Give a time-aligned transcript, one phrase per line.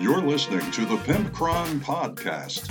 [0.00, 2.68] You're listening to the Pimp Pimpcron Podcast.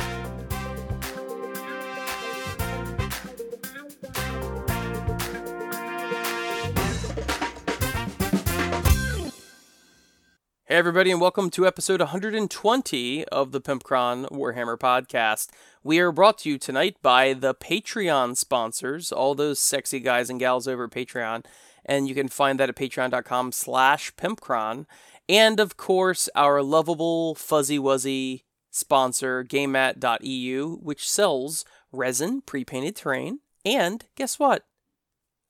[10.63, 15.49] Hey, everybody, and welcome to episode 120 of the Pimpcron Warhammer podcast.
[15.83, 20.39] We are brought to you tonight by the Patreon sponsors, all those sexy guys and
[20.39, 21.43] gals over Patreon,
[21.85, 24.85] and you can find that at patreon.com slash pimpcron.
[25.29, 34.05] And, of course, our lovable, fuzzy wuzzy sponsor, GameMat.eu, which sells resin, pre-painted terrain, and
[34.15, 34.65] guess what?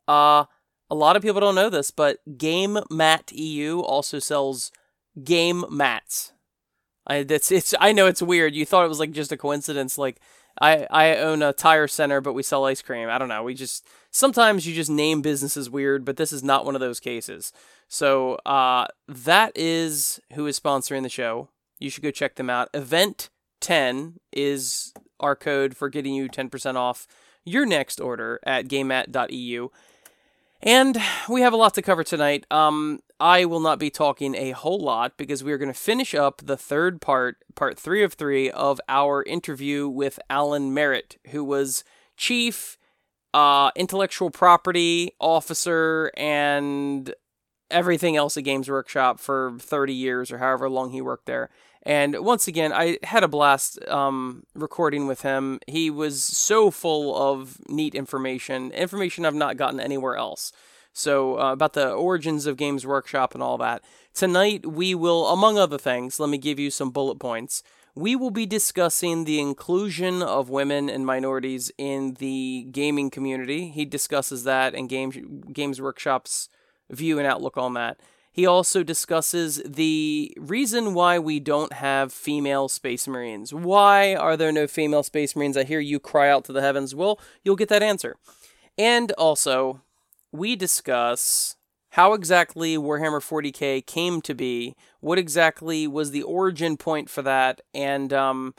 [0.07, 0.45] Uh,
[0.89, 4.71] a lot of people don't know this, but GameMat.eu also sells
[5.23, 6.33] game mats.
[7.05, 8.53] I that's it's I know it's weird.
[8.53, 9.97] You thought it was like just a coincidence.
[9.97, 10.19] Like
[10.61, 13.09] I I own a tire center, but we sell ice cream.
[13.09, 13.43] I don't know.
[13.43, 16.99] We just sometimes you just name businesses weird, but this is not one of those
[16.99, 17.51] cases.
[17.87, 21.49] So uh, that is who is sponsoring the show.
[21.79, 22.69] You should go check them out.
[22.73, 23.29] Event
[23.61, 27.07] ten is our code for getting you ten percent off
[27.43, 29.69] your next order at GameMat.eu.
[30.61, 30.97] And
[31.29, 32.45] we have a lot to cover tonight.
[32.49, 36.13] Um, I will not be talking a whole lot because we are going to finish
[36.13, 41.43] up the third part, part three of three, of our interview with Alan Merrett, who
[41.43, 41.83] was
[42.15, 42.77] chief
[43.33, 47.13] uh, intellectual property officer and
[47.69, 51.49] everything else at Games Workshop for 30 years or however long he worked there.
[51.83, 55.59] And once again, I had a blast um, recording with him.
[55.67, 60.51] He was so full of neat information, information I've not gotten anywhere else.
[60.97, 63.83] So, uh, about the origins of Games Workshop and all that.
[64.15, 67.61] Tonight, we will, among other things, let me give you some bullet points.
[67.93, 73.69] We will be discussing the inclusion of women and minorities in the gaming community.
[73.69, 75.15] He discusses that and Games,
[75.53, 76.49] Games Workshop's
[76.89, 77.99] view and outlook on that.
[78.31, 83.53] He also discusses the reason why we don't have female space marines.
[83.53, 85.57] Why are there no female space marines?
[85.57, 86.95] I hear you cry out to the heavens.
[86.95, 88.15] Well, you'll get that answer.
[88.79, 89.81] And also,
[90.31, 91.55] we discuss
[91.91, 97.61] how exactly Warhammer 40k came to be, what exactly was the origin point for that,
[97.73, 98.53] and um,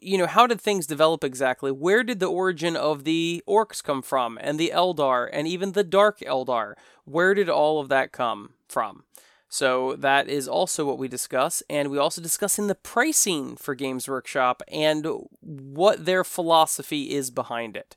[0.00, 1.70] you know, how did things develop exactly?
[1.70, 5.84] Where did the origin of the orcs come from, and the Eldar, and even the
[5.84, 6.74] Dark Eldar?
[7.04, 9.04] Where did all of that come from?
[9.48, 13.74] So that is also what we discuss, and we also discuss in the pricing for
[13.74, 15.06] Games Workshop and
[15.42, 17.94] what their philosophy is behind it.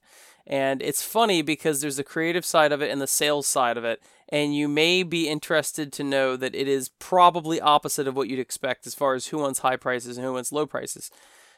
[0.48, 3.84] And it's funny because there's the creative side of it and the sales side of
[3.84, 8.30] it, and you may be interested to know that it is probably opposite of what
[8.30, 11.10] you'd expect as far as who wants high prices and who wants low prices.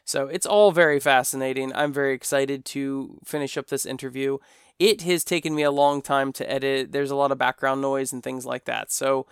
[0.05, 1.73] So it's all very fascinating.
[1.75, 4.37] I'm very excited to finish up this interview.
[4.79, 6.93] It has taken me a long time to edit.
[6.93, 8.89] There's a lot of background noise and things like that.
[8.89, 9.25] So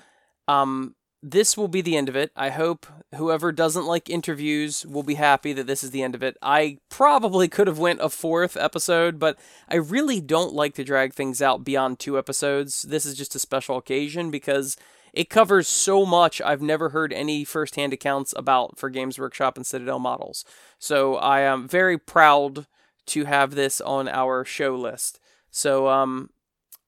[0.49, 0.95] um,
[1.27, 2.31] this will be the end of it.
[2.35, 6.21] I hope whoever doesn't like interviews will be happy that this is the end of
[6.21, 6.37] it.
[6.39, 11.15] I probably could have went a fourth episode, but I really don't like to drag
[11.15, 12.83] things out beyond two episodes.
[12.83, 14.77] This is just a special occasion because
[15.13, 19.65] it covers so much I've never heard any firsthand accounts about for Games Workshop and
[19.65, 20.45] Citadel models.
[20.77, 22.67] So I am very proud
[23.07, 25.19] to have this on our show list.
[25.49, 26.29] So um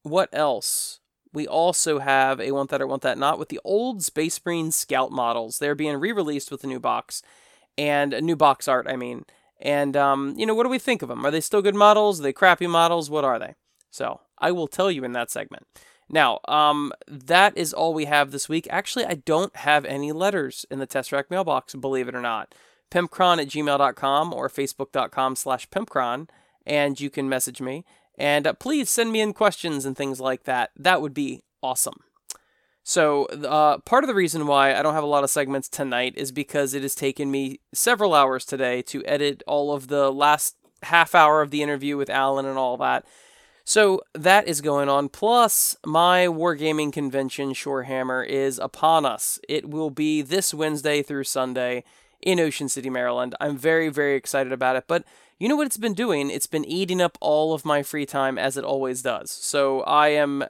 [0.04, 1.00] what else?
[1.38, 4.72] We also have a Want That or Want That Not with the old Space Marine
[4.72, 5.60] Scout models.
[5.60, 7.22] They're being re released with a new box,
[7.78, 9.24] and a new box art, I mean.
[9.62, 11.24] And, um, you know, what do we think of them?
[11.24, 12.20] Are they still good models?
[12.20, 13.12] Are they crappy models?
[13.12, 13.54] What are they?
[13.92, 15.68] So, I will tell you in that segment.
[16.10, 18.68] Now, um, that is all we have this week.
[18.72, 22.56] Actually, I don't have any letters in the Tesseract mailbox, believe it or not.
[22.90, 26.30] Pimpcron at gmail.com or facebook.com slash pimpcron,
[26.66, 27.86] and you can message me.
[28.18, 30.72] And uh, please send me in questions and things like that.
[30.76, 32.02] That would be awesome.
[32.84, 36.14] So, uh, part of the reason why I don't have a lot of segments tonight
[36.16, 40.56] is because it has taken me several hours today to edit all of the last
[40.84, 43.06] half hour of the interview with Alan and all that.
[43.66, 45.10] So, that is going on.
[45.10, 49.38] Plus, my Wargaming convention, Shorehammer, is upon us.
[49.50, 51.84] It will be this Wednesday through Sunday
[52.22, 53.36] in Ocean City, Maryland.
[53.40, 54.86] I'm very, very excited about it.
[54.88, 55.04] But
[55.40, 56.30] you know what it's been doing?
[56.30, 59.30] It's been eating up all of my free time as it always does.
[59.32, 60.44] So I am,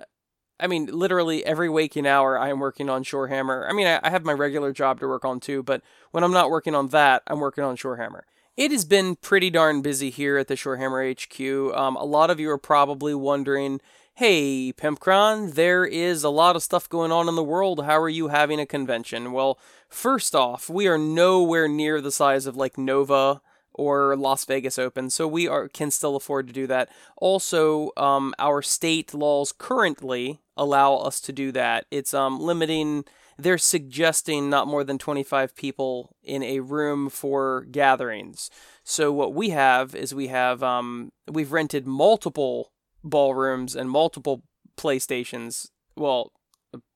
[0.60, 3.70] I mean, literally every waking hour I am working on Shorehammer.
[3.70, 5.82] I mean, I, have my regular job to work on too, but
[6.12, 8.22] when I'm not working on that, I'm working on Shorehammer.
[8.56, 11.78] It has been pretty darn busy here at the Shorehammer HQ.
[11.78, 13.82] Um, a lot of you are probably wondering,
[14.18, 17.86] hey, Pimpcron, there is a lot of stuff going on in the world.
[17.86, 19.32] How are you having a convention?
[19.32, 19.60] Well,
[19.90, 23.44] first off, we are nowhere near the size of like Nova
[23.76, 26.90] or Las Vegas Open, so we are can still afford to do that.
[27.18, 31.86] Also, um, our state laws currently allow us to do that.
[31.92, 33.06] It's um, limiting
[33.38, 38.50] they're suggesting not more than 25 people in a room for gatherings.
[38.84, 42.72] So what we have is we have um, we've rented multiple
[43.08, 44.44] ballrooms and multiple
[44.78, 45.70] playstations.
[45.96, 46.32] Well,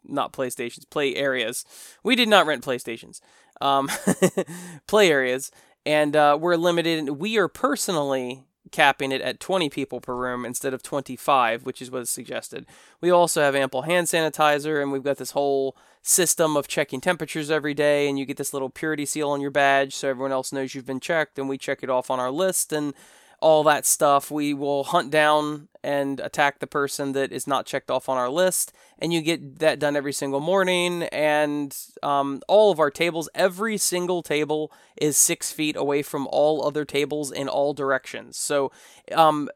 [0.03, 1.65] not playstations, play areas.
[2.03, 3.19] We did not rent playstations.
[3.59, 3.89] Um,
[4.87, 5.51] play areas,
[5.85, 7.09] and uh, we're limited.
[7.09, 11.91] We are personally capping it at 20 people per room instead of 25, which is
[11.91, 12.65] what is suggested.
[13.01, 17.51] We also have ample hand sanitizer, and we've got this whole system of checking temperatures
[17.51, 20.51] every day, and you get this little purity seal on your badge so everyone else
[20.51, 22.93] knows you've been checked, and we check it off on our list, and
[23.41, 24.31] all that stuff.
[24.31, 28.29] We will hunt down and attack the person that is not checked off on our
[28.29, 31.03] list, and you get that done every single morning.
[31.03, 36.65] And um, all of our tables, every single table is six feet away from all
[36.65, 38.37] other tables in all directions.
[38.37, 38.71] So,
[39.11, 39.49] um,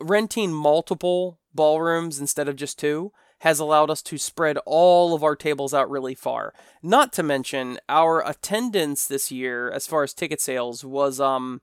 [0.00, 5.36] renting multiple ballrooms instead of just two has allowed us to spread all of our
[5.36, 6.54] tables out really far.
[6.82, 11.60] Not to mention our attendance this year, as far as ticket sales, was um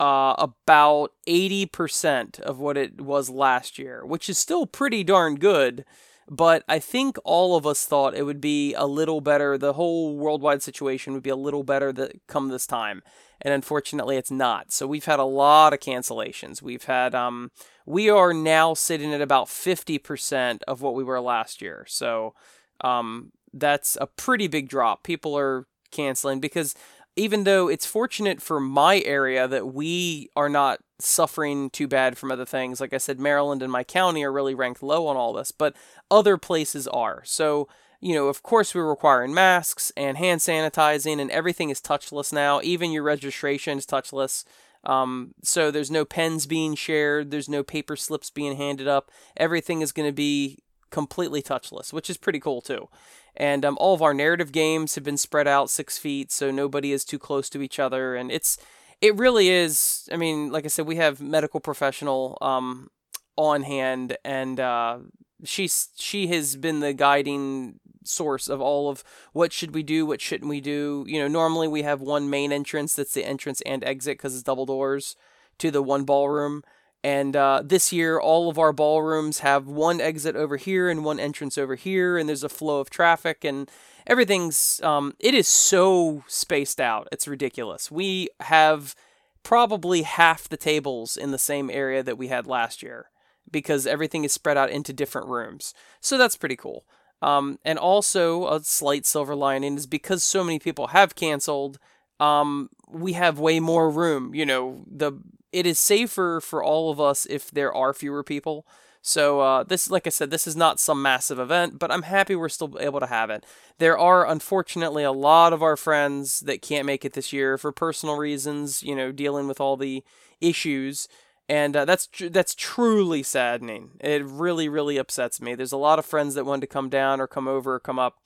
[0.00, 5.84] uh, about 80% of what it was last year, which is still pretty darn good.
[6.30, 9.56] But I think all of us thought it would be a little better.
[9.56, 13.02] The whole worldwide situation would be a little better that come this time,
[13.40, 14.70] and unfortunately, it's not.
[14.70, 16.60] So we've had a lot of cancellations.
[16.60, 17.50] We've had um,
[17.86, 21.86] we are now sitting at about fifty percent of what we were last year.
[21.88, 22.34] So
[22.82, 25.04] um, that's a pretty big drop.
[25.04, 26.74] People are canceling because
[27.18, 32.30] even though it's fortunate for my area that we are not suffering too bad from
[32.30, 32.80] other things.
[32.80, 35.76] Like I said, Maryland and my county are really ranked low on all this, but
[36.10, 37.22] other places are.
[37.24, 37.68] So,
[38.00, 42.60] you know, of course, we're requiring masks and hand sanitizing, and everything is touchless now.
[42.62, 44.44] Even your registration is touchless.
[44.84, 49.10] Um, so there's no pens being shared, there's no paper slips being handed up.
[49.36, 50.58] Everything is going to be
[50.90, 52.88] completely touchless, which is pretty cool too.
[53.36, 56.92] And um, all of our narrative games have been spread out six feet, so nobody
[56.92, 58.16] is too close to each other.
[58.16, 58.58] And it's
[59.00, 60.08] it really is.
[60.12, 62.90] I mean, like I said, we have medical professional um,
[63.36, 64.98] on hand, and uh,
[65.44, 70.20] she's she has been the guiding source of all of what should we do, what
[70.20, 71.04] shouldn't we do.
[71.06, 74.42] You know, normally we have one main entrance that's the entrance and exit because it's
[74.42, 75.14] double doors
[75.58, 76.62] to the one ballroom.
[77.04, 81.20] And uh, this year, all of our ballrooms have one exit over here and one
[81.20, 83.70] entrance over here, and there's a flow of traffic, and
[84.06, 84.80] everything's.
[84.82, 87.08] Um, it is so spaced out.
[87.12, 87.90] It's ridiculous.
[87.90, 88.96] We have
[89.44, 93.10] probably half the tables in the same area that we had last year
[93.50, 95.72] because everything is spread out into different rooms.
[96.00, 96.84] So that's pretty cool.
[97.22, 101.78] Um, and also, a slight silver lining is because so many people have canceled,
[102.20, 104.34] um, we have way more room.
[104.34, 105.12] You know, the
[105.52, 108.66] it is safer for all of us if there are fewer people.
[109.00, 112.34] So uh, this, like I said, this is not some massive event, but I'm happy
[112.34, 113.46] we're still able to have it.
[113.78, 117.72] There are unfortunately a lot of our friends that can't make it this year for
[117.72, 120.04] personal reasons, you know, dealing with all the
[120.40, 121.08] issues,
[121.48, 123.92] and uh, that's tr- that's truly saddening.
[124.00, 125.54] It really, really upsets me.
[125.54, 127.98] There's a lot of friends that wanted to come down or come over or come
[127.98, 128.18] up,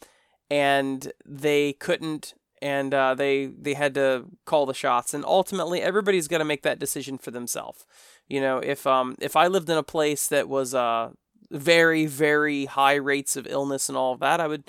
[0.50, 5.12] and they couldn't and uh, they they had to call the shots.
[5.12, 7.84] And ultimately, everybody's got to make that decision for themselves.
[8.28, 11.10] You know, if um if I lived in a place that was uh
[11.50, 14.64] very very high rates of illness and all of that, I would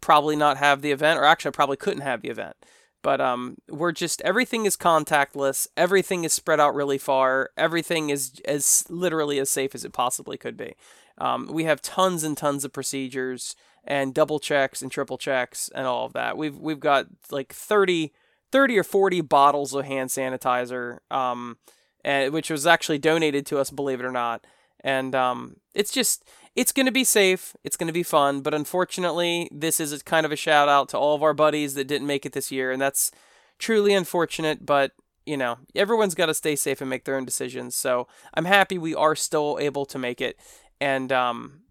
[0.00, 2.56] probably not have the event, or actually, I probably couldn't have the event.
[3.02, 5.66] But um, we're just everything is contactless.
[5.76, 7.50] Everything is spread out really far.
[7.56, 10.76] Everything is as literally as safe as it possibly could be.
[11.18, 15.86] Um, we have tons and tons of procedures and double checks and triple checks and
[15.86, 16.36] all of that.
[16.36, 18.12] We've we've got like 30,
[18.50, 21.58] 30 or 40 bottles of hand sanitizer um
[22.04, 24.46] and which was actually donated to us believe it or not.
[24.80, 28.52] And um it's just it's going to be safe, it's going to be fun, but
[28.52, 32.06] unfortunately, this is kind of a shout out to all of our buddies that didn't
[32.06, 33.10] make it this year and that's
[33.58, 34.92] truly unfortunate, but
[35.24, 37.76] you know, everyone's got to stay safe and make their own decisions.
[37.76, 40.36] So, I'm happy we are still able to make it
[40.80, 41.62] and um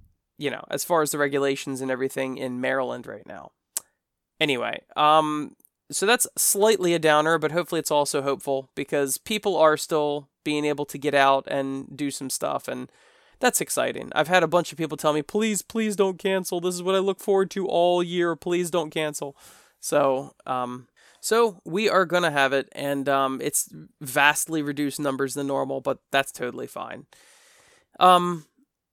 [0.42, 3.52] you know, as far as the regulations and everything in Maryland right now.
[4.40, 5.56] Anyway, um,
[5.92, 10.66] so that's slightly a downer, but hopefully it's also hopeful because people are still being
[10.66, 12.92] able to get out and do some stuff, and
[13.40, 14.12] that's exciting.
[14.16, 16.60] I've had a bunch of people tell me, please, please don't cancel.
[16.60, 18.36] This is what I look forward to all year.
[18.36, 19.38] Please don't cancel.
[19.80, 20.88] So, um,
[21.20, 23.70] so we are gonna have it, and um, it's
[24.00, 27.06] vastly reduced numbers than normal, but that's totally fine.
[28.00, 28.46] Um,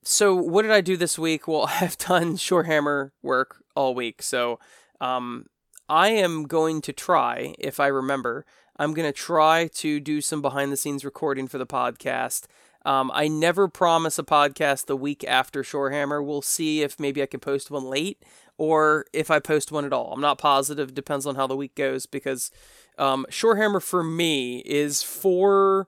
[0.08, 1.46] so what did I do this week?
[1.46, 4.22] Well, I've done Shorehammer work all week.
[4.22, 4.58] So
[5.02, 5.46] um,
[5.86, 8.46] I am going to try, if I remember,
[8.76, 12.46] I'm going to try to do some behind the scenes recording for the podcast.
[12.86, 16.24] Um, I never promise a podcast the week after Shorehammer.
[16.24, 18.24] We'll see if maybe I can post one late
[18.56, 20.14] or if I post one at all.
[20.14, 20.94] I'm not positive.
[20.94, 22.50] Depends on how the week goes because
[22.96, 25.86] um, Shorehammer for me is four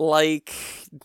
[0.00, 0.54] like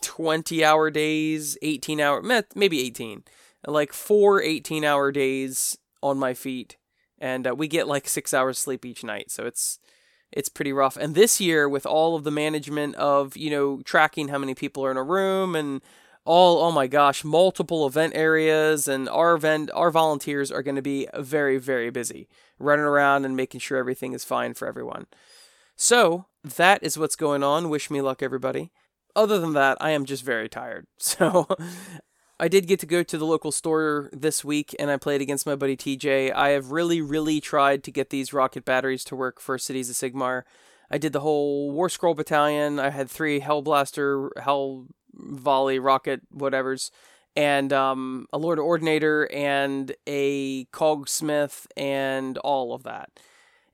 [0.02, 3.24] 20 hour days, 18 hour, maybe 18,
[3.68, 6.78] like four 18 hour days on my feet.
[7.20, 9.32] And uh, we get like six hours sleep each night.
[9.32, 9.80] So it's,
[10.32, 10.96] it's pretty rough.
[10.96, 14.86] And this year, with all of the management of, you know, tracking how many people
[14.86, 15.82] are in a room and
[16.24, 20.82] all, oh my gosh, multiple event areas, and our event, our volunteers are going to
[20.82, 22.28] be very, very busy
[22.60, 25.06] running around and making sure everything is fine for everyone.
[25.75, 27.70] So that is what's going on.
[27.70, 28.72] Wish me luck, everybody.
[29.15, 30.88] Other than that, I am just very tired.
[30.98, 31.48] So
[32.38, 35.45] I did get to go to the local store this week and I played against
[35.45, 36.34] my buddy TJ.
[36.34, 39.95] I have really, really tried to get these rocket batteries to work for Cities of
[39.95, 40.43] Sigmar.
[40.91, 42.77] I did the whole War Scroll Battalion.
[42.77, 46.91] I had three Hellblaster, Hell Volley, Rocket, whatevers,
[47.38, 53.12] and um, a Lord Ordinator and a Cogsmith and all of that.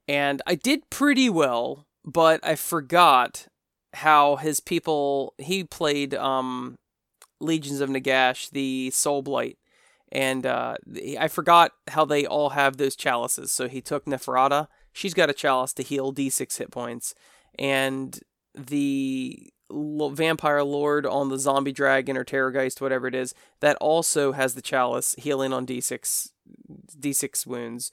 [0.08, 3.48] And I did pretty well, but I forgot
[3.94, 6.78] how his people he played um
[7.42, 9.58] Legions of Nagash, the Soul Blight,
[10.12, 10.76] and uh,
[11.20, 13.52] I forgot how they all have those chalices.
[13.52, 14.68] So he took Neferata.
[14.94, 17.16] She's got a chalice to heal D6 hit points,
[17.58, 18.20] and
[18.54, 24.54] the vampire lord on the zombie dragon or terrorgheist whatever it is that also has
[24.54, 26.32] the chalice healing on d6
[27.00, 27.90] d6 wounds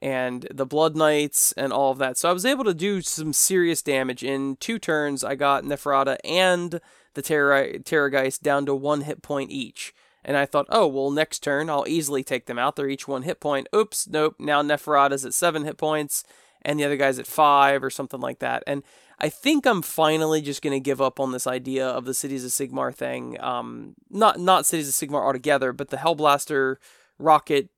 [0.00, 3.32] and the blood knights and all of that so i was able to do some
[3.32, 6.80] serious damage in two turns i got neferata and
[7.18, 9.92] the Terror- Terrorgheist down to one hit point each.
[10.24, 12.76] And I thought, oh, well, next turn I'll easily take them out.
[12.76, 13.66] They're each one hit point.
[13.74, 14.36] Oops, nope.
[14.38, 16.22] Now Neferata's at seven hit points,
[16.62, 18.62] and the other guy's at five or something like that.
[18.68, 18.84] And
[19.18, 22.44] I think I'm finally just going to give up on this idea of the Cities
[22.44, 23.40] of Sigmar thing.
[23.40, 26.76] Um, not not Cities of Sigmar altogether, but the Hellblaster
[27.18, 27.68] rocket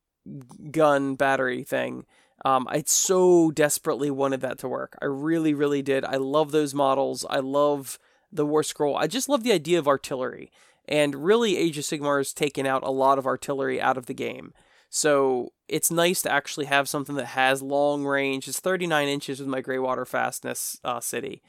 [0.70, 2.04] gun battery thing.
[2.44, 4.96] Um, I so desperately wanted that to work.
[5.02, 6.04] I really, really did.
[6.04, 7.26] I love those models.
[7.28, 7.98] I love
[8.32, 8.96] the War Scroll.
[8.96, 10.50] I just love the idea of artillery.
[10.88, 14.14] And really, Age of Sigmar has taken out a lot of artillery out of the
[14.14, 14.52] game.
[14.88, 18.48] So it's nice to actually have something that has long range.
[18.48, 21.42] It's 39 inches with my Greywater Fastness uh, City.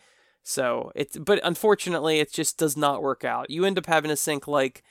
[0.44, 3.50] So it's, but unfortunately, it just does not work out.
[3.50, 4.84] You end up having to sink like,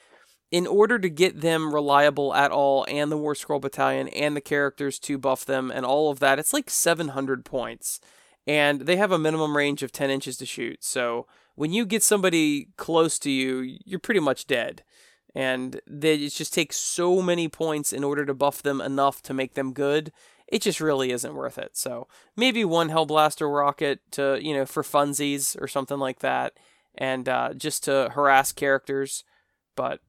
[0.51, 4.41] in order to get them reliable at all, and the War Scroll Battalion and the
[4.41, 8.01] characters to buff them and all of that, it's like 700 points.
[8.47, 10.83] And they have a minimum range of 10 inches to shoot.
[10.83, 14.83] So when you get somebody close to you, you're pretty much dead.
[15.35, 19.35] And they, it just takes so many points in order to buff them enough to
[19.35, 20.11] make them good.
[20.49, 21.77] It just really isn't worth it.
[21.77, 26.55] So maybe one Hellblaster rocket to, you know, for funsies or something like that.
[26.97, 29.23] And uh, just to harass characters.
[29.77, 30.01] But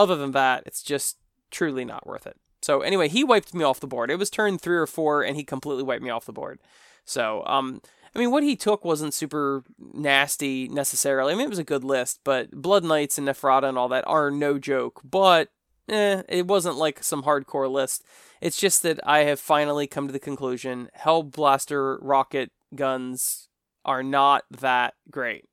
[0.00, 1.18] other than that, it's just
[1.50, 2.36] truly not worth it.
[2.62, 4.10] So anyway, he wiped me off the board.
[4.10, 6.60] It was turn three or four, and he completely wiped me off the board.
[7.04, 7.80] So um,
[8.14, 11.32] I mean, what he took wasn't super nasty necessarily.
[11.32, 14.04] I mean, it was a good list, but Blood Knights and Neferata and all that
[14.06, 15.00] are no joke.
[15.04, 15.48] But
[15.88, 18.04] eh, it wasn't like some hardcore list.
[18.40, 23.48] It's just that I have finally come to the conclusion Hell Blaster rocket guns
[23.84, 25.44] are not that great.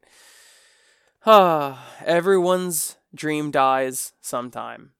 [1.25, 4.91] Ah, Everyone's dream dies sometime.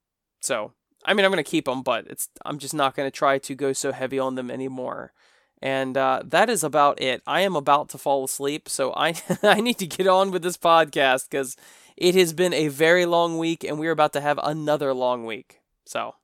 [0.41, 0.73] So,
[1.05, 3.37] I mean, I'm going to keep them, but it's I'm just not going to try
[3.39, 5.13] to go so heavy on them anymore.
[5.61, 7.21] And uh, that is about it.
[7.25, 10.57] I am about to fall asleep, so I I need to get on with this
[10.57, 11.55] podcast because
[11.95, 15.61] it has been a very long week, and we're about to have another long week.
[15.85, 16.15] So,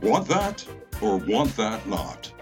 [0.00, 0.64] want that
[1.00, 2.32] or want that not?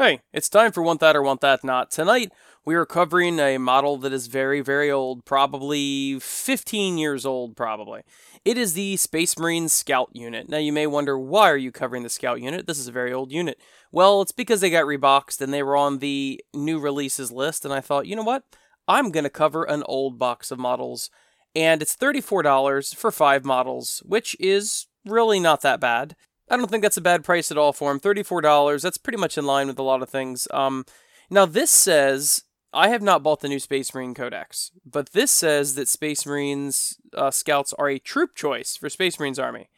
[0.00, 1.90] Hey, it's time for Want That or Want That Not.
[1.90, 2.32] Tonight,
[2.64, 8.02] we are covering a model that is very, very old, probably 15 years old, probably.
[8.44, 10.48] It is the Space Marine Scout Unit.
[10.48, 12.66] Now you may wonder why are you covering the Scout Unit?
[12.66, 13.58] This is a very old unit.
[13.90, 17.72] Well, it's because they got reboxed and they were on the new releases list and
[17.72, 18.44] I thought, you know what?
[18.86, 21.10] I'm going to cover an old box of models
[21.54, 26.14] and it's $34 for 5 models, which is really not that bad.
[26.50, 28.00] I don't think that's a bad price at all for them.
[28.00, 30.46] $34, that's pretty much in line with a lot of things.
[30.52, 30.84] Um,
[31.30, 35.74] now this says I have not bought the new Space Marine Codex, but this says
[35.74, 39.68] that Space Marines uh, scouts are a troop choice for Space Marines Army.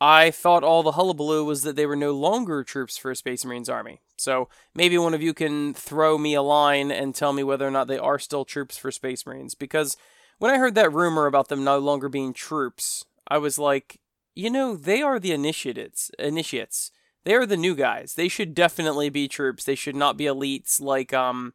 [0.00, 3.68] I thought all the hullabaloo was that they were no longer troops for Space Marines
[3.68, 4.00] Army.
[4.16, 7.70] So maybe one of you can throw me a line and tell me whether or
[7.70, 9.54] not they are still troops for Space Marines.
[9.54, 9.96] Because
[10.38, 14.00] when I heard that rumor about them no longer being troops, I was like,
[14.34, 16.10] you know, they are the initiates.
[16.18, 16.92] Initiates.
[17.24, 18.14] They are the new guys.
[18.14, 19.64] They should definitely be troops.
[19.64, 21.52] They should not be elites like um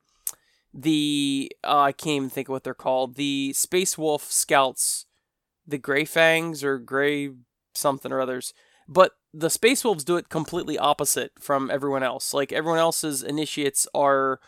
[0.76, 3.16] the uh, I can't even think of what they're called.
[3.16, 5.06] The Space Wolf Scouts,
[5.66, 7.30] the Gray Fangs or Gray
[7.74, 8.54] something or others.
[8.88, 12.34] But the Space Wolves do it completely opposite from everyone else.
[12.34, 14.40] Like everyone else's initiates are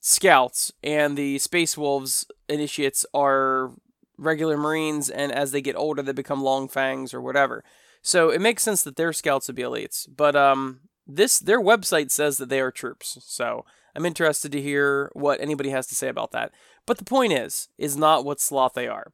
[0.00, 3.72] scouts, and the Space Wolves initiates are
[4.16, 7.62] regular Marines, and as they get older, they become Long Fangs or whatever.
[8.00, 10.08] So it makes sense that their scouts would be elites.
[10.08, 13.18] But um, this their website says that they are troops.
[13.20, 13.66] So
[13.96, 16.52] I'm interested to hear what anybody has to say about that.
[16.86, 19.12] But the point is, is not what sloth they are.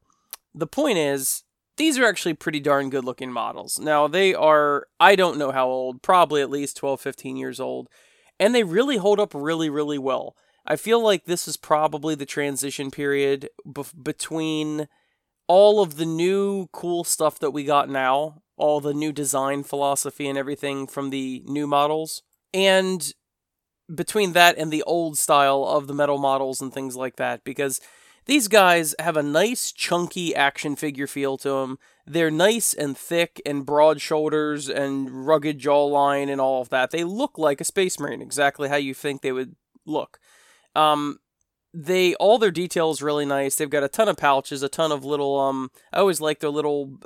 [0.55, 1.45] The point is,
[1.77, 3.79] these are actually pretty darn good looking models.
[3.79, 7.89] Now, they are, I don't know how old, probably at least 12, 15 years old,
[8.41, 10.37] and they really hold up really, really well.
[10.67, 13.49] I feel like this is probably the transition period
[14.03, 14.89] between
[15.47, 20.29] all of the new cool stuff that we got now, all the new design philosophy
[20.29, 22.23] and everything from the new models,
[22.53, 23.13] and
[23.95, 27.81] between that and the old style of the metal models and things like that, because
[28.27, 31.79] these guys have a nice, chunky action figure feel to them.
[32.07, 36.91] They're nice and thick and broad shoulders and rugged jawline and all of that.
[36.91, 40.19] They look like a Space Marine, exactly how you think they would look.
[40.75, 41.19] Um,
[41.75, 43.57] they all their details really nice.
[43.57, 45.71] They've got a ton of pouches, a ton of little um.
[45.93, 46.99] I always like their little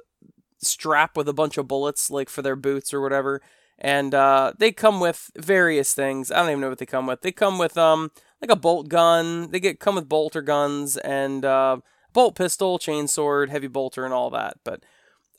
[0.59, 3.41] strap with a bunch of bullets, like for their boots or whatever.
[3.79, 6.33] And uh, they come with various things.
[6.33, 7.21] I don't even know what they come with.
[7.21, 9.51] They come with um like a bolt gun.
[9.51, 11.79] They get come with bolter guns and uh,
[12.13, 14.59] bolt pistol, chainsword, heavy bolter, and all that.
[14.65, 14.85] But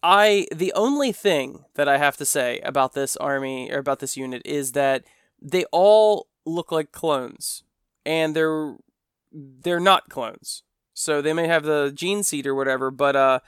[0.03, 4.17] I the only thing that I have to say about this army or about this
[4.17, 5.03] unit is that
[5.41, 7.63] they all look like clones,
[8.05, 8.75] and they're
[9.31, 10.63] they're not clones.
[10.93, 13.39] So they may have the gene seed or whatever, but uh,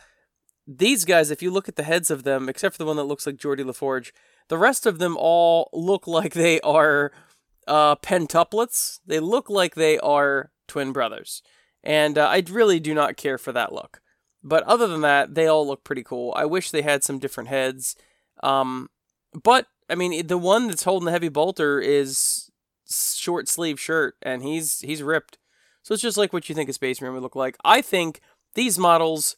[0.68, 3.06] these guys, if you look at the heads of them, except for the one that
[3.06, 4.12] looks like Geordi LaForge,
[4.50, 7.12] the rest of them all look like they are
[7.68, 9.00] uh, pentuplets.
[9.06, 11.42] They look like they are twin brothers.
[11.84, 14.02] And uh, I really do not care for that look.
[14.44, 16.34] But other than that, they all look pretty cool.
[16.36, 17.96] I wish they had some different heads.
[18.44, 18.90] Um,
[19.34, 22.50] but, I mean, the one that's holding the heavy bolter is
[22.90, 25.38] short sleeve shirt, and he's he's ripped.
[25.84, 27.58] So it's just like what you think a Space Marine would look like.
[27.64, 28.22] I think
[28.56, 29.36] these models,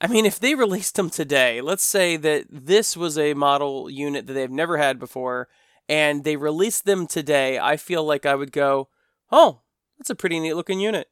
[0.00, 4.26] I mean, if they released them today, let's say that this was a model unit
[4.26, 5.48] that they've never had before,
[5.88, 8.88] and they released them today, I feel like I would go,
[9.32, 9.62] oh,
[9.98, 11.08] that's a pretty neat looking unit.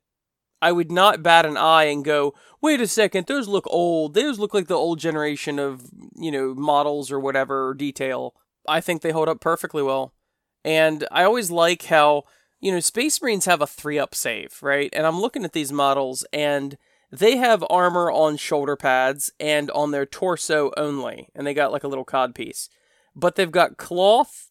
[0.63, 4.15] I would not bat an eye and go, wait a second, those look old.
[4.15, 8.35] Those look like the old generation of, you know, models or whatever, or detail.
[8.69, 10.15] I think they hold up perfectly well.
[10.65, 12.23] And I always like how,
[12.61, 14.91] you know, Space Marines have a three up save, right?
[14.93, 16.79] And I'm looking at these models and
[17.11, 21.29] they have armor on shoulder pads and on their torso only.
[21.35, 22.69] And they got like a little cod piece.
[23.15, 24.51] But they've got cloth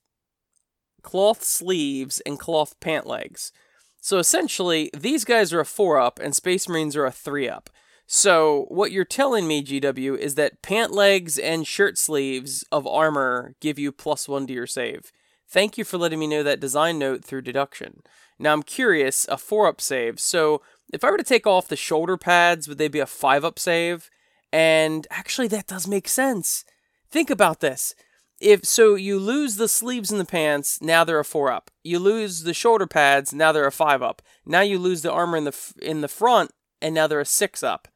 [1.06, 3.54] cloth sleeves, and cloth pant legs.
[4.02, 7.70] So essentially, these guys are a 4 up and Space Marines are a 3 up.
[8.08, 13.56] So, what you're telling me, GW, is that pant legs and shirt sleeves of armor
[13.62, 15.12] give you plus 1 to your save.
[15.48, 18.02] Thank you for letting me know that design note through deduction.
[18.38, 20.20] Now, I'm curious, a 4 up save.
[20.20, 20.62] So,
[20.94, 23.60] if I were to take off the shoulder pads, would they be a 5 up
[23.60, 24.10] save?
[24.52, 26.64] And actually, that does make sense.
[27.10, 27.96] Think about this.
[28.40, 31.72] If so you lose the sleeves in the pants now they're a four up.
[31.84, 34.22] You lose the shoulder pads now they're a five up.
[34.46, 37.64] Now you lose the armor in the in the front and now they're a six
[37.64, 37.88] up.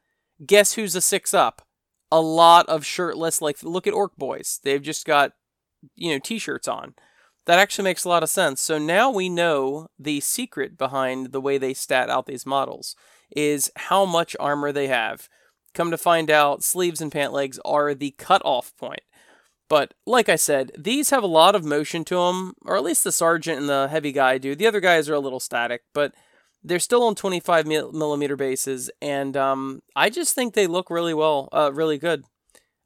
[0.44, 1.62] Guess who's a six up?
[2.10, 4.60] A lot of shirtless like look at orc boys.
[4.64, 5.32] They've just got
[5.94, 6.94] you know t-shirts on
[7.46, 11.40] that actually makes a lot of sense so now we know the secret behind the
[11.40, 12.94] way they stat out these models
[13.34, 15.28] is how much armor they have
[15.74, 19.02] come to find out sleeves and pant legs are the cutoff point
[19.70, 23.04] but like I said, these have a lot of motion to them, or at least
[23.04, 24.56] the sergeant and the heavy guy do.
[24.56, 26.12] The other guys are a little static, but
[26.64, 31.48] they're still on 25 millimeter bases, and um, I just think they look really well,
[31.52, 32.24] uh, really good.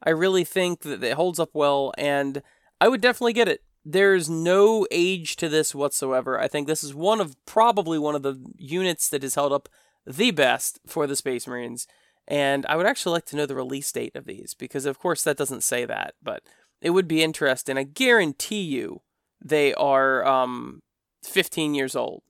[0.03, 2.43] I really think that it holds up well, and
[2.83, 3.62] I would definitely get it.
[3.85, 6.40] There's no age to this whatsoever.
[6.40, 9.68] I think this is one of probably one of the units that has held up
[10.07, 11.87] the best for the Space Marines.
[12.27, 15.23] And I would actually like to know the release date of these because, of course,
[15.23, 16.14] that doesn't say that.
[16.23, 16.42] But
[16.81, 17.77] it would be interesting.
[17.77, 19.03] I guarantee you
[19.44, 20.81] they are um,
[21.23, 22.23] 15 years old.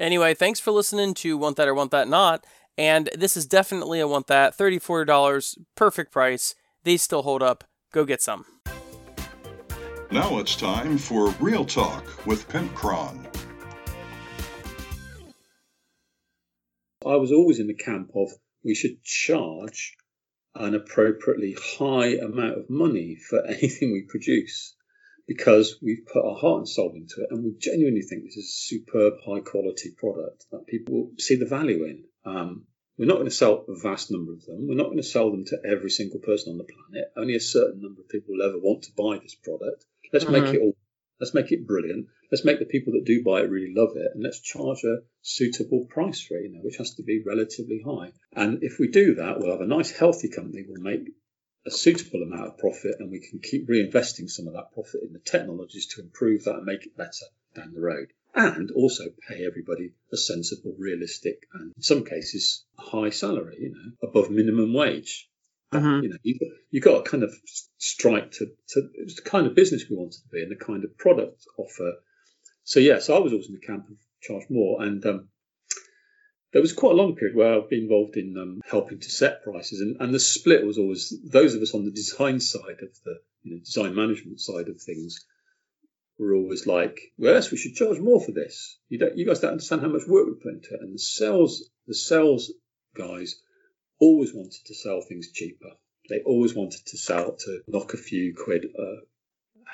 [0.00, 2.46] Anyway, thanks for listening to Want That or Want That Not.
[2.78, 4.56] And this is definitely a Want That.
[4.56, 6.54] $34, perfect price.
[6.84, 7.64] These still hold up.
[7.92, 8.44] Go get some.
[10.12, 13.26] Now it's time for Real Talk with Pimpcron.
[17.04, 18.30] I was always in the camp of
[18.64, 19.96] we should charge
[20.54, 24.76] an appropriately high amount of money for anything we produce
[25.26, 28.44] because we've put our heart and soul into it, and we genuinely think this is
[28.44, 32.04] a superb, high quality product that people will see the value in.
[32.24, 32.66] Um,
[32.96, 34.68] we're not going to sell a vast number of them.
[34.68, 37.12] We're not going to sell them to every single person on the planet.
[37.16, 39.84] Only a certain number of people will ever want to buy this product.
[40.16, 40.44] Let's mm-hmm.
[40.44, 40.74] make it all.
[41.20, 42.06] Let's make it brilliant.
[42.32, 45.02] Let's make the people that do buy it really love it, and let's charge a
[45.20, 48.12] suitable price for it, you know, which has to be relatively high.
[48.32, 50.64] And if we do that, we'll have a nice, healthy company.
[50.66, 51.06] We'll make
[51.66, 55.12] a suitable amount of profit, and we can keep reinvesting some of that profit in
[55.12, 58.08] the technologies to improve that and make it better down the road.
[58.34, 64.08] And also pay everybody a sensible, realistic, and in some cases, high salary, you know,
[64.08, 65.28] above minimum wage.
[65.72, 66.02] Mm-hmm.
[66.02, 66.38] You know, you,
[66.70, 67.34] you got to kind of
[67.78, 70.64] strike to, to it was the kind of business we wanted to be and the
[70.64, 71.94] kind of product offer.
[72.64, 75.28] So yeah, so I was always in the camp of charge more, and um,
[76.52, 79.42] there was quite a long period where I've been involved in um, helping to set
[79.42, 82.90] prices, and, and the split was always those of us on the design side of
[83.04, 85.24] the you know, design management side of things
[86.18, 88.78] were always like, well, yes, we should charge more for this.
[88.88, 90.80] You don't, you guys don't understand how much work we put into it.
[90.80, 92.52] And the sales, the sales
[92.96, 93.36] guys
[93.98, 95.70] always wanted to sell things cheaper.
[96.08, 99.00] They always wanted to sell to knock a few quid, uh,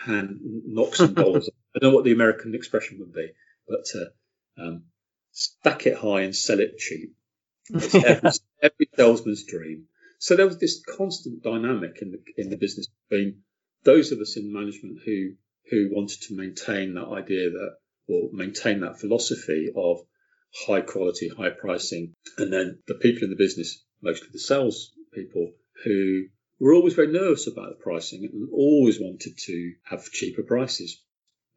[0.06, 1.48] hand knock some dollars.
[1.76, 3.32] I don't know what the American expression would be,
[3.66, 4.84] but uh, um,
[5.32, 7.14] stack it high and sell it cheap.
[7.70, 8.30] It's every,
[8.62, 9.86] every salesman's dream.
[10.18, 13.42] So there was this constant dynamic in the in the business between
[13.84, 15.32] those of us in management who
[15.70, 17.76] who wanted to maintain that idea that
[18.08, 20.00] or maintain that philosophy of
[20.66, 25.52] high quality, high pricing, and then the people in the business, mostly the sales people,
[25.84, 26.26] who
[26.58, 31.02] were always very nervous about the pricing and always wanted to have cheaper prices,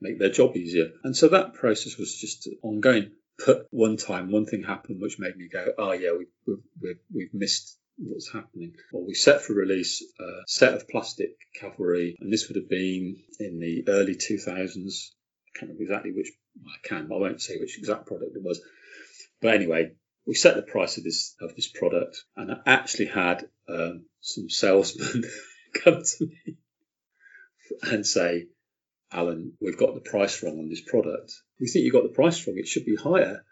[0.01, 0.91] make their job easier.
[1.03, 3.11] And so that process was just ongoing
[3.45, 6.95] But one time one thing happened which made me go, oh yeah, we, we, we,
[7.13, 8.73] we've missed what's happening.
[8.91, 13.17] Well, we set for release a set of plastic cavalry, and this would have been
[13.39, 14.47] in the early 2000s.
[14.47, 16.31] I can't remember exactly which,
[16.65, 18.61] I can, I won't say which exact product it was.
[19.41, 19.91] But anyway,
[20.25, 24.49] we set the price of this of this product, and I actually had um, some
[24.49, 25.23] salesmen
[25.83, 26.57] come to me
[27.83, 28.47] and say,
[29.11, 31.33] Alan, we've got the price wrong on this product.
[31.59, 32.57] We think you got the price wrong.
[32.57, 33.43] It should be higher.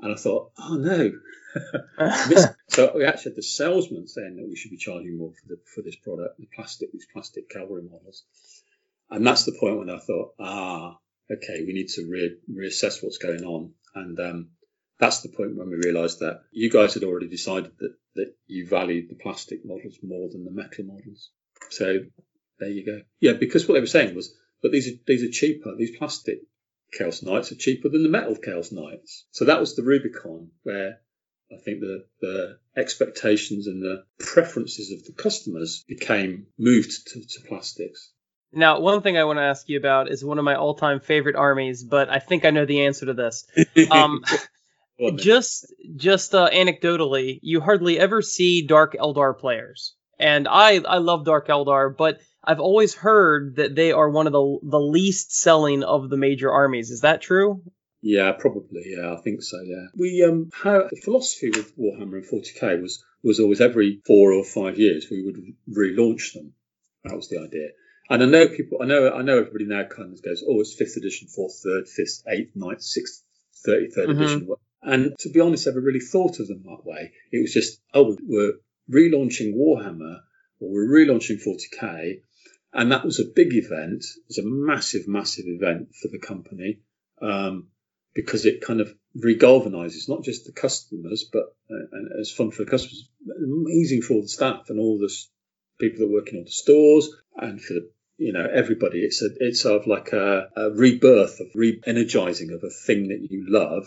[0.00, 1.12] And I thought, oh no.
[2.68, 5.60] so we actually had the salesman saying that we should be charging more for the
[5.74, 8.24] for this product, the plastic, these plastic cavalry models.
[9.10, 10.96] And that's the point when I thought, ah,
[11.30, 13.74] okay, we need to re- reassess what's going on.
[13.94, 14.48] And um,
[14.98, 18.66] that's the point when we realised that you guys had already decided that that you
[18.66, 21.30] valued the plastic models more than the metal models.
[21.70, 22.00] So
[22.58, 23.00] there you go.
[23.20, 25.74] Yeah, because what they were saying was but these are these are cheaper.
[25.76, 26.40] These plastic
[26.92, 29.26] Chaos Knights are cheaper than the metal Chaos Knights.
[29.30, 31.00] So that was the Rubicon where
[31.50, 37.48] I think the, the expectations and the preferences of the customers became moved to, to
[37.48, 38.10] plastics.
[38.52, 41.36] Now, one thing I want to ask you about is one of my all-time favorite
[41.36, 43.46] armies, but I think I know the answer to this.
[43.90, 44.22] Um,
[45.10, 51.24] just, just uh, anecdotally, you hardly ever see Dark Eldar players, and I, I love
[51.24, 55.84] Dark Eldar, but I've always heard that they are one of the the least selling
[55.84, 56.90] of the major armies.
[56.90, 57.62] Is that true?
[58.00, 58.82] Yeah, probably.
[58.84, 59.60] Yeah, I think so.
[59.60, 64.32] Yeah, we um, how the philosophy with Warhammer and 40k was was always every four
[64.32, 65.36] or five years we would
[65.70, 66.54] relaunch them.
[67.04, 67.68] That was the idea.
[68.10, 68.78] And I know people.
[68.82, 69.10] I know.
[69.12, 72.56] I know everybody now kind of goes, "Oh, it's fifth edition, fourth, third, fifth, eighth,
[72.56, 73.22] ninth, sixth,
[73.64, 74.20] thirty third mm-hmm.
[74.20, 74.48] edition."
[74.82, 77.12] And to be honest, I never really thought of them that way.
[77.30, 78.54] It was just, oh, we're
[78.90, 80.20] relaunching Warhammer
[80.60, 82.22] or we're relaunching 40k,
[82.72, 84.04] and that was a big event.
[84.04, 86.80] It was a massive, massive event for the company
[87.20, 87.68] um,
[88.14, 92.64] because it kind of regalvanizes not just the customers, but uh, and it's fun for
[92.64, 93.08] the customers,
[93.44, 95.12] amazing for all the staff and all the
[95.78, 99.00] people that work in all the stores and for the you know everybody.
[99.00, 103.26] It's a it's sort of like a, a rebirth of re-energizing of a thing that
[103.30, 103.86] you love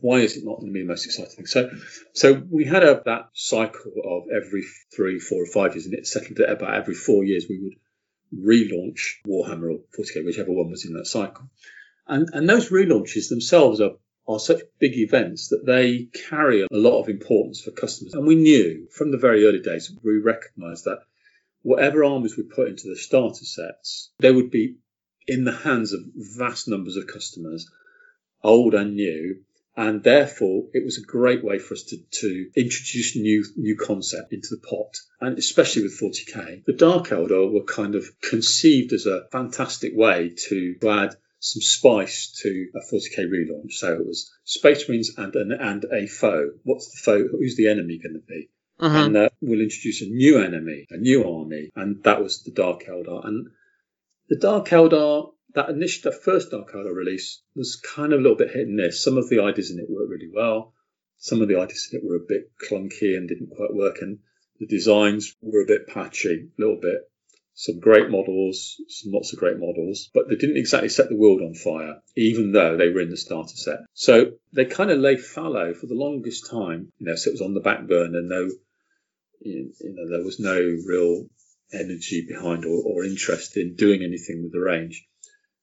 [0.00, 1.46] why is it not going to be the most exciting thing?
[1.46, 1.70] So,
[2.14, 6.06] so we had a, that cycle of every three, four, or five years, and it
[6.06, 7.76] settled at about every four years we would
[8.34, 11.48] relaunch Warhammer or 40k, whichever one was in that cycle.
[12.06, 13.92] And, and those relaunches themselves are,
[14.28, 18.14] are such big events that they carry a lot of importance for customers.
[18.14, 21.00] And we knew from the very early days, we recognized that
[21.62, 24.76] whatever armies we put into the starter sets, they would be
[25.26, 27.68] in the hands of vast numbers of customers,
[28.42, 29.42] old and new,
[29.76, 34.32] and therefore it was a great way for us to, to introduce new new concept
[34.32, 34.96] into the pot.
[35.20, 40.34] And especially with 40k the dark eldar were kind of conceived as a fantastic way
[40.48, 43.72] to add some spice to a 40k relaunch.
[43.72, 46.52] So it was space marines and an, and a foe.
[46.64, 47.28] What's the foe?
[47.28, 48.48] Who's the enemy going to be?
[48.78, 49.04] Uh-huh.
[49.06, 51.70] and uh, we'll introduce a new enemy a new army.
[51.74, 53.48] And that was the dark eldar and
[54.28, 58.36] the dark eldar that initial, that first Dark Eldar release was kind of a little
[58.36, 59.02] bit hit and miss.
[59.02, 60.74] Some of the ideas in it worked really well.
[61.16, 64.18] Some of the ideas in it were a bit clunky and didn't quite work, and
[64.60, 67.10] the designs were a bit patchy, a little bit.
[67.54, 71.40] Some great models, some lots of great models, but they didn't exactly set the world
[71.40, 73.78] on fire, even though they were in the starter set.
[73.94, 76.92] So they kind of lay fallow for the longest time.
[76.98, 78.20] You know, so it was on the back burner.
[78.20, 78.50] No,
[79.40, 81.28] you know, there was no real
[81.72, 85.06] energy behind or, or interest in doing anything with the range.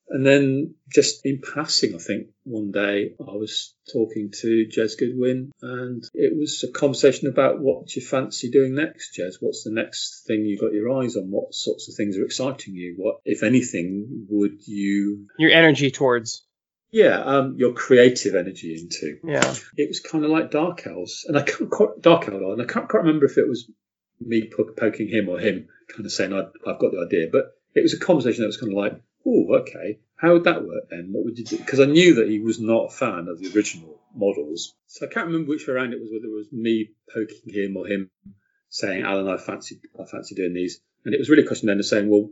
[0.09, 5.51] And then just in passing, I think one day I was talking to Jez Goodwin
[5.61, 9.35] and it was a conversation about what you fancy doing next, Jez.
[9.39, 11.31] What's the next thing you got your eyes on?
[11.31, 12.95] What sorts of things are exciting you?
[12.97, 15.27] What, if anything, would you.
[15.39, 16.45] Your energy towards.
[16.91, 19.17] Yeah, um, your creative energy into.
[19.23, 19.55] Yeah.
[19.77, 21.25] It was kind of like Dark Elves.
[21.27, 23.67] And I can't quite, Dark Elves, and I can't quite remember if it was
[24.19, 27.27] me poking him or him kind of saying, I've got the idea.
[27.31, 30.65] But it was a conversation that was kind of like, oh, okay, how would that
[30.65, 31.09] work then?
[31.11, 31.57] What would you do?
[31.57, 34.73] Because I knew that he was not a fan of the original models.
[34.87, 37.75] So I can't remember which way around it was, whether it was me poking him
[37.77, 38.09] or him
[38.69, 40.79] saying, Alan, I fancy, I fancy doing these.
[41.05, 42.29] And it was really a question then of saying, well,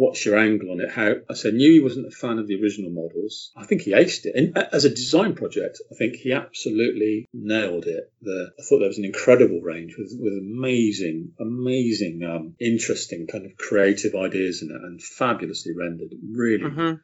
[0.00, 0.90] what's your angle on it?
[0.90, 3.52] How I said, knew he wasn't a fan of the original models.
[3.54, 4.34] I think he aced it.
[4.34, 8.10] And as a design project, I think he absolutely nailed it.
[8.22, 13.44] The, I thought there was an incredible range with, with amazing, amazing, um, interesting kind
[13.44, 16.12] of creative ideas in it and fabulously rendered.
[16.32, 16.94] Really Mm-hmm.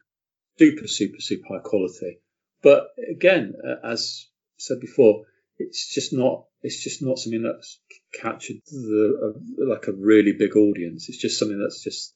[0.59, 2.21] super, super, super high quality.
[2.63, 5.25] But again, uh, as said before,
[5.59, 6.45] it's just not.
[6.63, 7.79] It's just not something that's
[8.21, 11.09] captured the uh, like a really big audience.
[11.09, 12.15] It's just something that's just.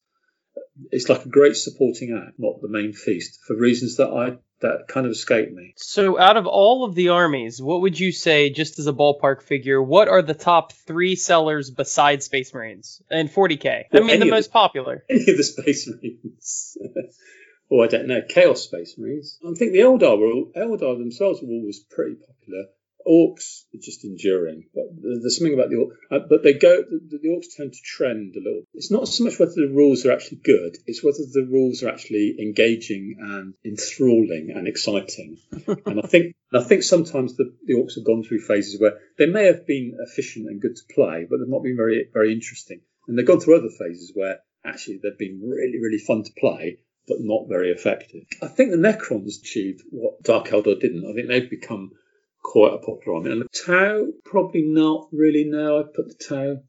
[0.90, 4.88] It's like a great supporting act, not the main feast, for reasons that I that
[4.88, 5.72] kind of escape me.
[5.76, 9.42] So, out of all of the armies, what would you say, just as a ballpark
[9.42, 13.66] figure, what are the top three sellers besides Space Marines and 40k?
[13.66, 15.04] I Well, mean, the most popular.
[15.10, 16.76] Any of the Space Marines.
[17.72, 18.20] oh, I don't know.
[18.28, 19.38] Chaos Space Marines.
[19.42, 22.64] I think the Eldar were all, Eldar themselves were always pretty popular.
[23.06, 25.96] Orcs are just enduring, but there's something about the orcs.
[26.10, 26.82] Uh, but they go.
[26.82, 28.62] The, the orcs tend to trend a little.
[28.74, 31.88] It's not so much whether the rules are actually good; it's whether the rules are
[31.88, 35.38] actually engaging and enthralling and exciting.
[35.86, 39.26] and I think, I think sometimes the, the orcs have gone through phases where they
[39.26, 42.80] may have been efficient and good to play, but they've not been very, very interesting.
[43.06, 46.78] And they've gone through other phases where actually they've been really, really fun to play,
[47.08, 48.24] but not very effective.
[48.42, 51.04] I think the Necrons achieved what Dark Eldar didn't.
[51.08, 51.92] I think they've become
[52.42, 53.18] quite a popular.
[53.30, 55.44] And the Tau, probably not really.
[55.44, 56.62] No, I put the Tau.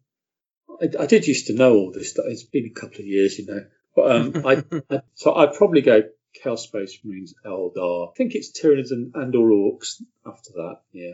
[0.81, 2.25] I, I did used to know all this stuff.
[2.27, 3.65] It's been a couple of years, you know.
[3.95, 4.63] But um, I,
[4.95, 6.03] I so I'd probably go
[6.41, 8.09] Chaos Space Marines, Eldar.
[8.09, 10.81] I think it's Tyranids and, and or Orcs after that.
[10.91, 11.11] Yeah.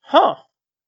[0.00, 0.36] Huh.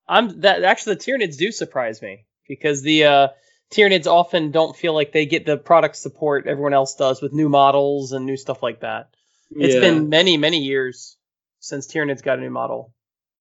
[0.09, 3.29] I'm that actually the Tyranids do surprise me because the uh,
[3.73, 7.49] Tyranids often don't feel like they get the product support everyone else does with new
[7.49, 9.11] models and new stuff like that.
[9.51, 9.81] It's Yeah.
[9.81, 11.17] been many many years
[11.59, 12.95] since Tyranids got a new model.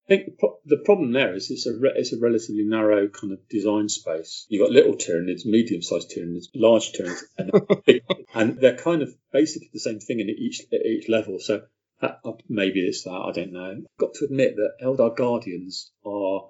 [0.05, 3.07] I think the, pro- the problem there is it's a re- it's a relatively narrow
[3.07, 4.45] kind of design space.
[4.49, 8.01] You've got little Tyranids, medium-sized Tyranids, large Tyranids, and,
[8.35, 11.39] and they're kind of basically the same thing in each at each level.
[11.39, 11.63] So
[12.01, 13.71] that, uh, maybe it's that I don't know.
[13.71, 16.49] I've got to admit that Eldar Guardians are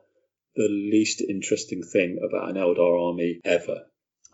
[0.55, 3.83] the least interesting thing about an Eldar army ever.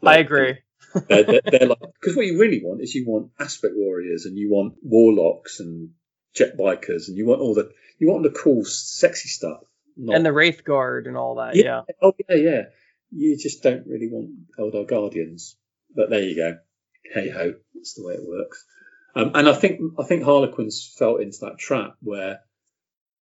[0.01, 0.57] I agree.
[1.07, 4.35] they're, they're, they're like because what you really want is you want aspect warriors and
[4.35, 5.91] you want warlocks and
[6.33, 9.61] jet bikers and you want all the you want the cool sexy stuff
[9.97, 11.55] not, And the Wraith Guard and all that.
[11.55, 11.81] Yeah.
[11.87, 11.95] Yeah.
[12.01, 12.61] oh yeah yeah
[13.11, 15.57] you just don't really want Eldar Guardians
[15.95, 16.57] but there you go
[17.13, 18.65] hey ho that's the way it works
[19.13, 22.39] um, and I think I think Harlequins fell into that trap where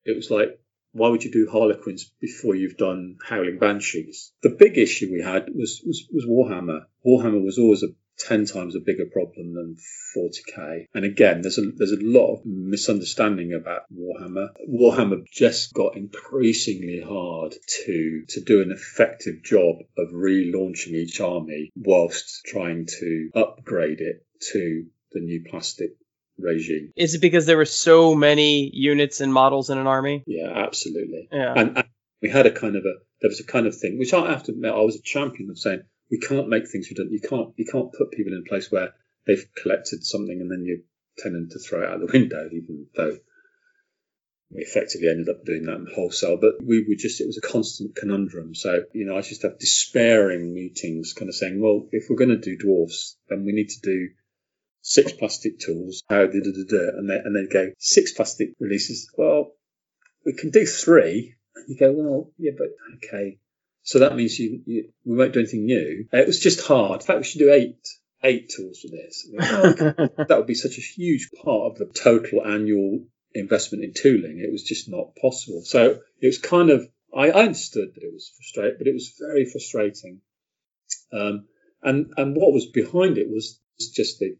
[0.04, 0.60] it was like
[0.92, 4.32] why would you do Harlequins before you've done Howling Banshees?
[4.42, 6.86] The big issue we had was, was, was Warhammer.
[7.06, 7.88] Warhammer was always a
[8.20, 9.76] 10 times a bigger problem than
[10.16, 10.86] 40k.
[10.94, 14.48] And again, there's a, there's a lot of misunderstanding about Warhammer.
[14.68, 17.54] Warhammer just got increasingly hard
[17.84, 24.24] to, to do an effective job of relaunching each army whilst trying to upgrade it
[24.52, 25.90] to the new plastic
[26.38, 26.92] regime.
[26.96, 30.22] Is it because there were so many units and models in an army?
[30.26, 31.28] Yeah, absolutely.
[31.32, 31.54] Yeah.
[31.56, 31.88] And, and
[32.22, 34.44] we had a kind of a there was a kind of thing which I have
[34.44, 37.12] to admit I was a champion of saying we can't make things redundant.
[37.22, 38.92] You can't you can't put people in a place where
[39.26, 40.84] they've collected something and then you're
[41.18, 43.18] tending to throw it out the window, even though
[44.50, 46.38] we effectively ended up doing that wholesale.
[46.40, 48.54] But we were just it was a constant conundrum.
[48.54, 52.30] So you know I just have despairing meetings, kind of saying, well, if we're going
[52.30, 54.08] to do dwarfs, then we need to do
[54.82, 56.02] six plastic tools.
[56.08, 59.10] How and they and they go six plastic releases.
[59.16, 59.52] Well,
[60.24, 61.36] we can do three.
[61.54, 63.38] And you go, well, yeah, but okay.
[63.82, 66.06] So that means you, you we won't do anything new.
[66.12, 67.00] Uh, It was just hard.
[67.00, 67.78] In fact, we should do eight
[68.22, 69.28] eight tools for this.
[69.40, 74.40] Oh, that would be such a huge part of the total annual investment in tooling.
[74.40, 75.62] It was just not possible.
[75.64, 79.44] So it was kind of, I understood that it was frustrating, but it was very
[79.46, 80.20] frustrating.
[81.12, 81.46] Um,
[81.82, 84.36] and, and what was behind it was just the,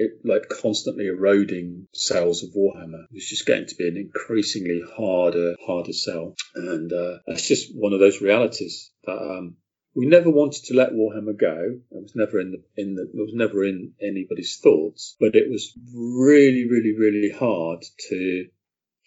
[0.00, 3.04] it, like constantly eroding sales of Warhammer.
[3.04, 6.34] It was just getting to be an increasingly harder, harder sell.
[6.54, 9.56] And uh, that's just one of those realities that um,
[9.94, 11.80] we never wanted to let Warhammer go.
[11.90, 15.16] It was never in the in the it was never in anybody's thoughts.
[15.20, 18.46] But it was really, really, really hard to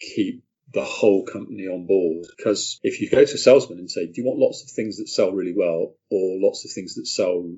[0.00, 2.26] keep the whole company on board.
[2.36, 4.98] Because if you go to a salesman and say, "Do you want lots of things
[4.98, 7.50] that sell really well, or lots of things that sell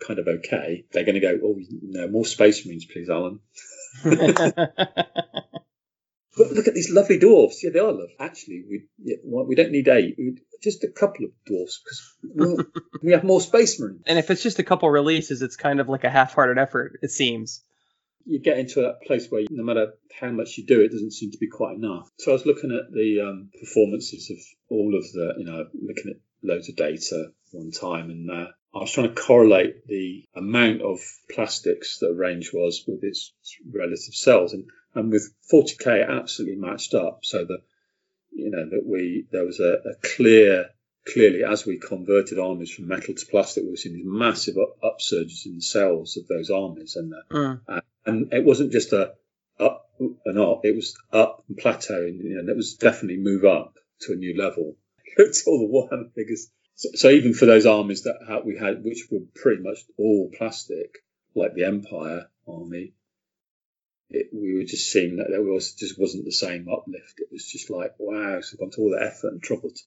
[0.00, 3.40] kind of okay?" They're going to go, "Oh, no, more Space Marines, please, Alan."
[6.36, 7.62] But look at these lovely dwarfs.
[7.62, 8.16] Yeah, they are lovely.
[8.18, 10.14] Actually, we yeah, well, we don't need eight.
[10.16, 12.66] We, just a couple of dwarfs because
[13.02, 14.02] we have more space marines.
[14.06, 16.98] And if it's just a couple releases, it's kind of like a half-hearted effort.
[17.02, 17.62] It seems.
[18.24, 21.32] You get into that place where no matter how much you do, it doesn't seem
[21.32, 22.08] to be quite enough.
[22.20, 24.38] So I was looking at the um, performances of
[24.70, 28.78] all of the, you know, looking at loads of data one time, and uh, I
[28.78, 33.32] was trying to correlate the amount of plastics that a range was with its
[33.70, 37.20] relative cells, and and with 40k it absolutely matched up.
[37.22, 37.60] So that
[38.30, 40.70] you know that we there was a, a, clear,
[41.06, 44.76] clearly as we converted armies from metal to plastic, we were seeing these massive up,
[44.82, 47.60] upsurges in the cells of those armies, and uh, mm.
[47.68, 49.12] and, and it wasn't just a
[49.60, 53.44] up and up; it was up and plateauing, you know, and it was definitely move
[53.44, 54.76] up to a new level.
[55.18, 56.50] Looked at all the Warhammer figures.
[56.74, 60.98] So, so even for those armies that we had, which were pretty much all plastic,
[61.34, 62.94] like the Empire army,
[64.10, 67.18] it, we were just seeing that there was just wasn't the same uplift.
[67.18, 69.80] It was just like, wow, so gone to all the effort and trouble to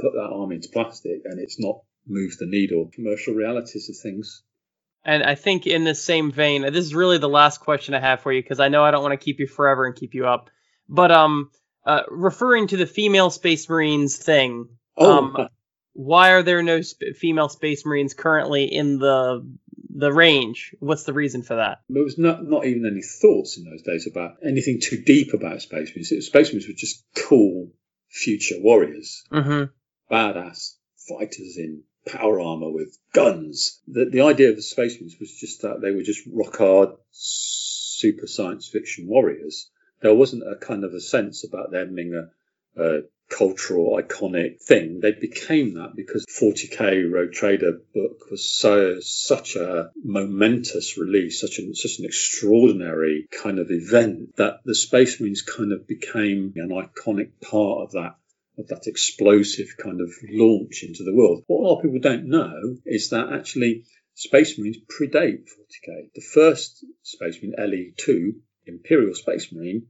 [0.00, 2.90] put that arm into plastic, and it's not moved the needle.
[2.94, 4.42] Commercial realities of things.
[5.04, 8.20] And I think in the same vein, this is really the last question I have
[8.20, 10.26] for you because I know I don't want to keep you forever and keep you
[10.26, 10.50] up.
[10.88, 11.50] But um,
[11.84, 15.18] uh, referring to the female Space Marines thing, oh.
[15.18, 15.48] um,
[15.94, 19.44] why are there no sp- female Space Marines currently in the
[19.94, 20.74] the range.
[20.80, 21.80] What's the reason for that?
[21.88, 25.62] There was not, not even any thoughts in those days about anything too deep about
[25.62, 26.26] Space Marines.
[26.26, 27.70] Space Marines were just cool
[28.08, 29.64] future warriors, mm-hmm.
[30.12, 30.74] badass
[31.08, 33.80] fighters in power armor with guns.
[33.86, 36.90] The, the idea of the Space Marines was just that they were just rock hard,
[37.12, 39.70] super science fiction warriors.
[40.02, 42.30] There wasn't a kind of a sense about them being a,
[42.76, 45.00] a cultural iconic thing.
[45.00, 51.58] They became that because 40k Rogue Trader book was so such a momentous release, such
[51.58, 56.70] an such an extraordinary kind of event that the Space Marines kind of became an
[56.70, 58.16] iconic part of that
[58.56, 61.42] of that explosive kind of launch into the world.
[61.46, 63.84] What a lot of people don't know is that actually
[64.14, 66.12] Space Marines predate 40k.
[66.14, 68.34] The first Space Marine LE2
[68.66, 69.88] Imperial Space Marine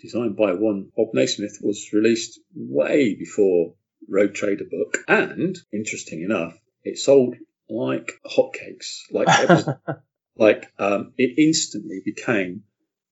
[0.00, 3.74] designed by one Bob Naismith, was released way before
[4.08, 4.98] Rogue Trader book.
[5.06, 7.36] And interesting enough, it sold
[7.68, 9.02] like hotcakes.
[9.10, 9.68] Like it was,
[10.36, 12.64] like um, it instantly became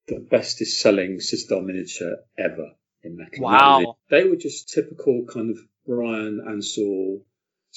[0.09, 2.73] the bestest selling Citadel miniature ever
[3.03, 3.43] in metal.
[3.45, 3.97] Wow.
[4.09, 7.21] They were just typical kind of Bryan Ansell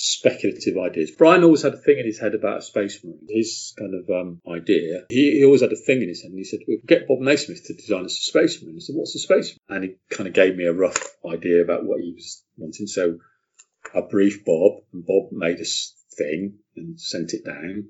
[0.02, 1.12] speculative ideas.
[1.12, 3.28] Bryan always had a thing in his head about a space marine.
[3.28, 6.38] His kind of um, idea, he, he, always had a thing in his head, and
[6.38, 9.16] he said, well, "Get Bob Naismith to design us a space marine." I said, "What's
[9.16, 9.84] a space?" Marine?
[9.84, 12.88] And he kind of gave me a rough idea about what he was wanting.
[12.88, 13.18] So
[13.94, 15.66] I briefed Bob, and Bob made a
[16.16, 17.90] thing and sent it down,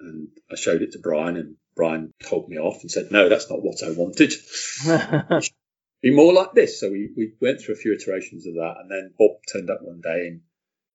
[0.00, 3.50] and I showed it to Bryan, and Bryan told me off and said, "No, that's
[3.50, 4.32] not what I wanted."
[6.02, 6.80] Be more like this.
[6.80, 9.82] So we, we went through a few iterations of that, and then Bob turned up
[9.82, 10.40] one day and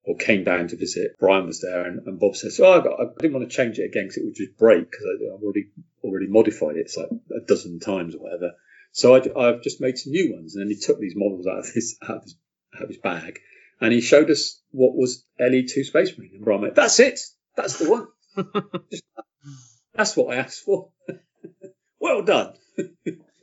[0.05, 1.17] or came down to visit.
[1.19, 3.79] Bryan was there, and, and Bob says, "Oh, I, got, I, didn't want to change
[3.79, 5.69] it again because it would just break because I've already
[6.03, 6.81] already modified it.
[6.81, 8.51] It's like a dozen times or whatever."
[8.91, 11.59] So I, have just made some new ones, and then he took these models out
[11.59, 12.35] of his out of his,
[12.75, 13.39] out of his bag,
[13.81, 16.31] and he showed us what was LE2 Space Marine.
[16.35, 17.19] And Bryan went, "That's it.
[17.55, 18.07] That's the one.
[18.91, 19.03] just,
[19.93, 20.89] that's what I asked for.
[21.99, 22.53] well done."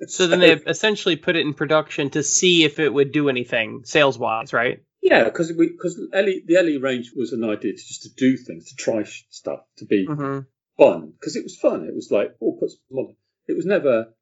[0.07, 3.83] so then they essentially put it in production to see if it would do anything
[3.85, 4.81] sales wise, right?
[5.02, 8.68] Yeah, because we because the LE range was an idea to just to do things,
[8.68, 10.40] to try stuff, to be mm-hmm.
[10.78, 11.84] fun because it was fun.
[11.84, 13.16] It was like oh, put some
[13.48, 14.14] It was never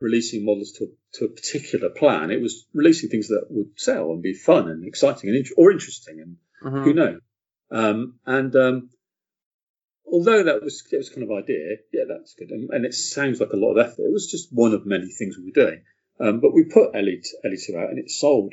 [0.00, 2.32] releasing models to to a particular plan.
[2.32, 6.20] It was releasing things that would sell and be fun and exciting and or interesting
[6.20, 6.82] and mm-hmm.
[6.82, 7.20] who knows.
[7.70, 8.90] Um, and um,
[10.04, 13.38] although that was it was kind of idea, yeah, that's good, and, and, it sounds
[13.38, 14.02] like a lot of effort.
[14.02, 15.82] It was just one of many things we were doing.
[16.20, 18.52] Um, but we put LE, LE2 out and it sold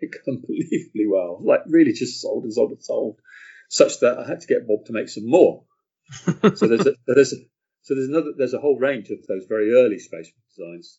[0.28, 1.40] unbelievably well.
[1.42, 3.20] Like really just sold and sold and sold,
[3.68, 5.64] such that I had to get Bob to make some more.
[6.54, 7.36] so there's a, there's a,
[7.82, 10.98] So there's another, there's a whole range of those very early space designs,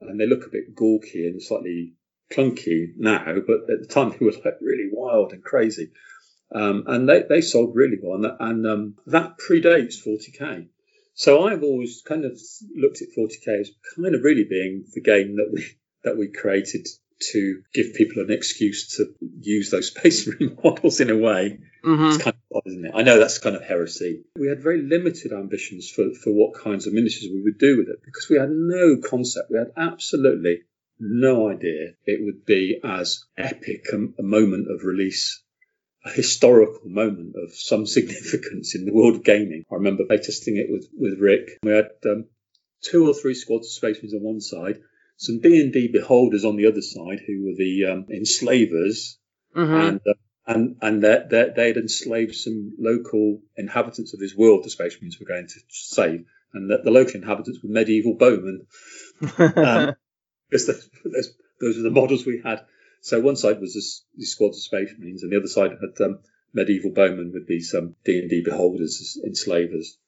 [0.00, 1.94] and they look a bit gawky and slightly
[2.32, 5.90] clunky now, but at the time they were like really wild and crazy.
[6.52, 10.68] Um, and they, they sold really well, and, that, and um, that predates 40k.
[11.14, 12.38] So I've always kind of
[12.74, 15.64] looked at 40k as kind of really being the game that we
[16.02, 16.86] that we created
[17.32, 21.60] to give people an excuse to use those space marine models in a way.
[21.84, 22.04] Mm-hmm.
[22.06, 22.92] It's kind of odd, isn't it?
[22.94, 24.24] I know that's kind of heresy.
[24.38, 27.88] We had very limited ambitions for, for what kinds of miniatures we would do with
[27.88, 29.50] it because we had no concept.
[29.50, 30.60] We had absolutely
[30.98, 35.42] no idea it would be as epic a, a moment of release
[36.04, 39.64] a historical moment of some significance in the world of gaming.
[39.70, 41.58] I remember playtesting it with, with Rick.
[41.62, 42.26] We had um,
[42.82, 44.80] two or three squads of Space Marines on one side,
[45.20, 49.18] some D&D beholders on the other side who were the um, enslavers,
[49.56, 49.74] Mm-hmm.
[49.74, 50.14] and uh,
[50.46, 55.18] and and they they had enslaved some local inhabitants of this world the Space Marines
[55.18, 58.66] were going to save, and that the local inhabitants were medieval bowmen.
[59.20, 59.94] Um,
[60.50, 62.60] because those, those, those were the models we had.
[63.02, 66.04] So one side was this, these squads of Space Marines, and the other side had
[66.04, 66.20] um,
[66.52, 69.98] medieval bowmen with these um, D and D beholders, enslavers.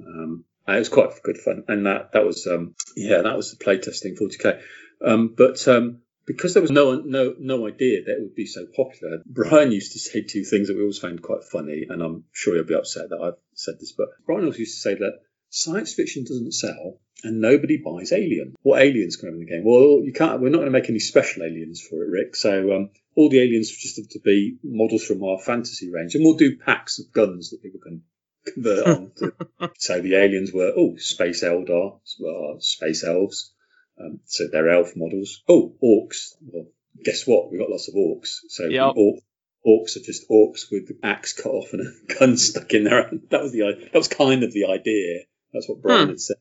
[0.00, 3.50] Um, and it was quite good fun, and that that was um, yeah, that was
[3.50, 4.60] the playtesting 40k.
[5.04, 8.66] Um, but um, because there was no no no idea that it would be so
[8.74, 12.24] popular, Bryan used to say two things that we always found quite funny, and I'm
[12.32, 15.20] sure you'll be upset that I've said this, but Bryan also used to say that
[15.50, 18.54] science fiction doesn't sell and nobody buys Alien.
[18.62, 19.62] What aliens come in the game?
[19.64, 20.40] Well, you can't.
[20.40, 22.36] We're not going to make any special aliens for it, Rick.
[22.36, 26.24] So um, all the aliens just have to be models from our fantasy range, and
[26.24, 28.02] we'll do packs of guns that people can
[28.56, 29.12] on.
[29.16, 29.32] To.
[29.78, 33.52] so the aliens were oh space Eldar, well, space elves.
[33.98, 35.42] Um, so they're elf models.
[35.48, 36.34] Oh, orcs.
[36.42, 36.66] Well,
[37.04, 37.50] guess what?
[37.50, 38.38] We've got lots of orcs.
[38.48, 38.94] So Yep.
[38.96, 39.20] orc,
[39.66, 43.10] orcs are just orcs with the axe cut off and a gun stuck in there.
[43.30, 45.20] That was the that was kind of the idea.
[45.52, 46.10] That's what Bryan Hmm.
[46.10, 46.36] had said.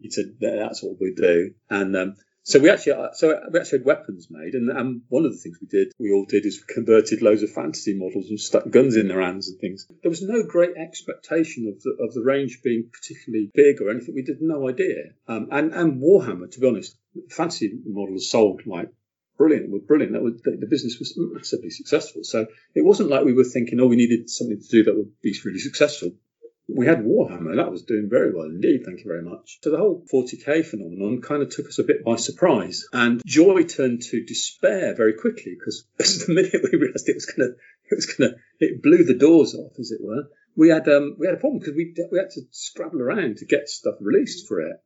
[0.00, 3.78] He said that's what we do, and um, so we actually uh, so we actually
[3.78, 6.62] had weapons made, and, and one of the things we did, we all did, is
[6.62, 9.86] converted loads of fantasy models and stuck guns in their hands and things.
[10.02, 14.14] There was no great expectation of the of the range being particularly big or anything.
[14.14, 16.96] We did no idea, um, and and Warhammer, to be honest,
[17.30, 18.90] fantasy models sold like
[19.40, 20.12] brilliant, were brilliant.
[20.12, 22.24] That was, the, the business was massively successful.
[22.24, 25.18] So it wasn't like we were thinking, oh, we needed something to do that would
[25.22, 26.12] be really successful.
[26.76, 29.58] We had Warhammer, that was doing very well indeed, thank you very much.
[29.62, 32.86] So the whole 40k phenomenon kind of took us a bit by surprise.
[32.92, 35.84] And joy turned to despair very quickly because
[36.26, 37.56] the minute we realised it was going to,
[37.90, 40.24] it was going to, it blew the doors off, as it were.
[40.56, 43.46] We had um, we had a problem because we we had to scrabble around to
[43.46, 44.76] get stuff released for it.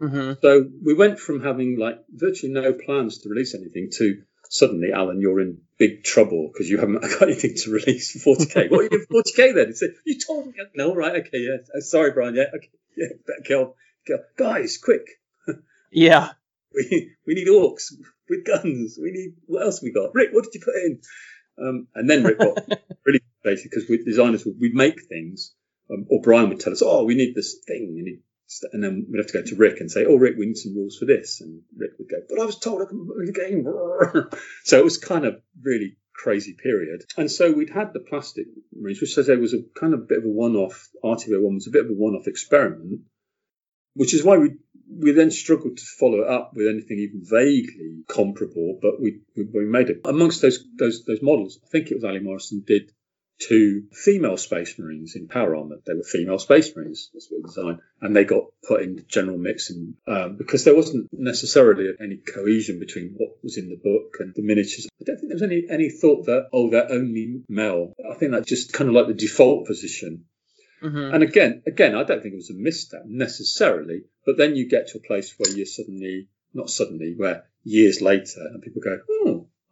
[0.00, 0.32] Mm-hmm.
[0.40, 5.20] So we went from having like virtually no plans to release anything to suddenly, Alan,
[5.20, 8.70] you're in big trouble because you haven't got anything to release for 40k.
[8.70, 9.66] what are you doing for 40k then?
[9.68, 10.52] He said, you told me.
[10.74, 11.56] No, right, okay, yeah.
[11.74, 12.34] Oh, sorry, Bryan.
[12.34, 13.08] Yeah, okay, yeah.
[13.26, 13.76] Better kill,
[14.06, 14.18] kill.
[14.36, 15.06] Guys, quick.
[15.90, 16.32] Yeah.
[16.74, 17.94] We we need orcs
[18.28, 18.98] with guns.
[19.00, 20.14] We need what else we got?
[20.14, 21.00] Rick, what did you put in?
[21.58, 22.58] Um, and then Rick got
[23.06, 25.54] really basic because we designers would we'd make things,
[25.90, 28.20] um, or Bryan would tell us, oh, we need this thing, we need
[28.72, 30.74] and then we'd have to go to Rick and say, "Oh, Rick, we need some
[30.74, 33.32] rules for this," and Rick would go, "But I was told I can play the
[33.32, 33.64] game."
[34.64, 37.04] so it was kind of really crazy period.
[37.16, 40.18] And so we'd had the plastic marines, which says there was a kind of bit
[40.18, 40.88] of a one-off.
[41.04, 43.02] RTB one was a bit of a one-off experiment,
[43.94, 44.56] which is why we
[44.90, 48.78] we then struggled to follow it up with anything even vaguely comparable.
[48.80, 51.60] But we we, we made it amongst those those those models.
[51.64, 52.92] I think it was Aly Morrison did
[53.38, 55.76] two female space marines in power armor.
[55.86, 57.10] They were female space marines.
[57.12, 59.70] That's what we designed, and they got put in the general mix.
[59.70, 64.34] And um, because there wasn't necessarily any cohesion between what was in the book and
[64.34, 67.92] the miniatures, I don't think there was any any thought that oh they're only male.
[68.10, 70.24] I think that's just kind of like the default position.
[70.82, 71.14] Mm-hmm.
[71.14, 74.88] And again, again, I don't think it was a misstep necessarily, but then you get
[74.88, 79.27] to a place where you're suddenly, not suddenly, where years later, and people go, oh,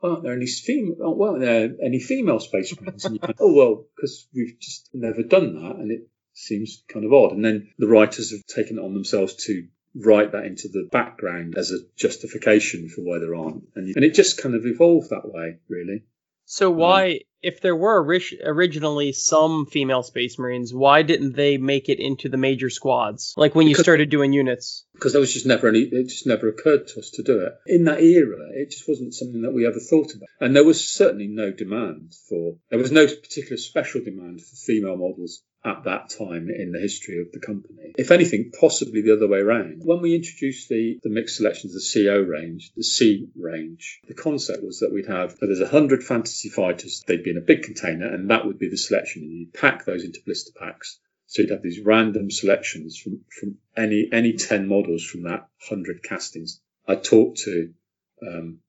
[0.06, 0.96] aren't there any female?
[1.02, 3.04] Oh, well, there any female space marines?
[3.04, 7.12] And you oh well, because we've just never done that, and it seems kind of
[7.12, 7.32] odd.
[7.32, 11.56] And then the writers have taken it on themselves to write that into the background
[11.56, 15.24] as a justification for why there aren't, and, and it just kind of evolved that
[15.24, 16.04] way, really.
[16.44, 21.88] So why, if there were ori- originally some female Space Marines, why didn't they make
[21.88, 23.34] it into the major squads?
[23.36, 24.84] Like when you started doing units.
[24.94, 27.52] because there was just never any it just never occurred to us to do it
[27.66, 30.88] in that era it just wasn't something that we ever thought about and there was
[31.00, 36.08] certainly no demand for there was no particular special demand for female models at that
[36.10, 37.92] time in the history of the company.
[37.98, 39.82] If anything possibly the other way around.
[39.84, 44.62] When we introduced the the mixed selections the co range the c range the concept
[44.62, 48.06] was that we'd have so there's 100 fantasy fighters they'd be in a big container
[48.06, 49.22] and that would be the selection.
[49.22, 51.00] And you'd pack those into blister packs.
[51.26, 56.04] So you'd have these random selections from, from any any ten models from that hundred
[56.04, 56.60] castings.
[56.86, 57.74] I talked to
[58.22, 58.60] um,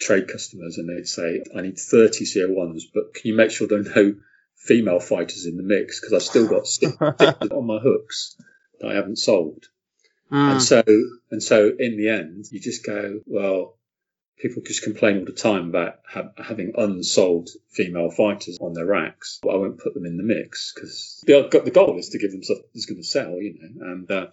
[0.00, 3.80] trade customers and they'd say, I need 30 CO1s, but can you make sure there
[3.80, 4.14] are no
[4.60, 6.00] female fighters in the mix?
[6.00, 8.36] Because I've still got six on my hooks
[8.80, 9.66] that I haven't sold.
[10.30, 10.52] Mm.
[10.52, 10.82] And so,
[11.30, 13.76] and so in the end, you just go, well,
[14.38, 19.38] people just complain all the time about ha- having unsold female fighters on their racks.
[19.42, 22.32] But I won't put them in the mix because the, the goal is to give
[22.32, 23.86] them stuff that's going to sell, you know.
[23.86, 24.26] And uh,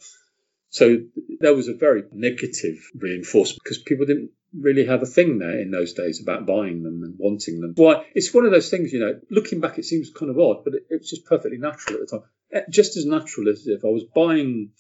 [0.70, 0.98] so
[1.40, 5.72] there was a very negative reinforcement because people didn't really have a thing there in
[5.72, 7.74] those days about buying them and wanting them.
[7.76, 8.06] Why?
[8.14, 9.20] It's one of those things, you know.
[9.30, 12.08] Looking back, it seems kind of odd, but it, it was just perfectly natural at
[12.08, 12.28] the time.
[12.52, 14.72] Eh, just as natural as if I was buying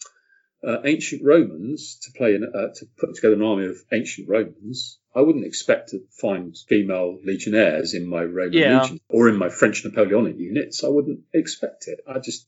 [0.65, 4.99] uh, ancient Romans to play in, uh, to put together an army of ancient Romans,
[5.15, 8.81] I wouldn't expect to find female legionnaires in my Roman yeah.
[8.81, 10.83] legion or in my French Napoleonic units.
[10.83, 11.99] I wouldn't expect it.
[12.07, 12.47] I just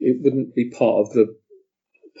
[0.00, 1.36] it wouldn't be part of the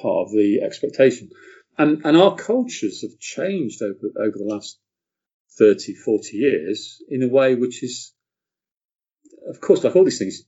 [0.00, 1.30] part of the expectation.
[1.76, 4.78] And and our cultures have changed over over the last
[5.58, 8.12] 30, 40 years in a way which is,
[9.48, 10.42] of course, like all these things,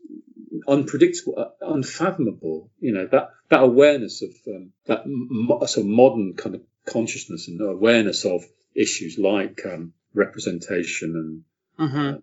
[0.66, 2.70] unpredictable, uh, unfathomable.
[2.78, 7.48] You know that that awareness of um, that m- sort of modern kind of consciousness
[7.48, 11.44] and awareness of issues like um, representation
[11.78, 12.16] and mm-hmm.
[12.16, 12.18] uh,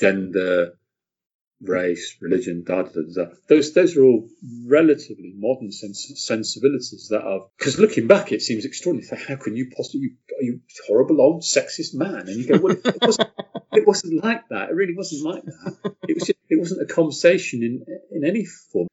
[0.00, 0.78] gender,
[1.60, 3.30] race, religion, da, da, da, da.
[3.48, 4.28] Those those are all
[4.66, 9.08] relatively modern sens- sensibilities that are because looking back, it seems extraordinary.
[9.26, 12.28] How can you possibly you, are you horrible old sexist man?
[12.28, 13.30] And you go, well, it wasn't,
[13.72, 14.70] it wasn't like that.
[14.70, 15.96] It really wasn't like that.
[16.08, 18.88] It was just, it wasn't a conversation in in any form.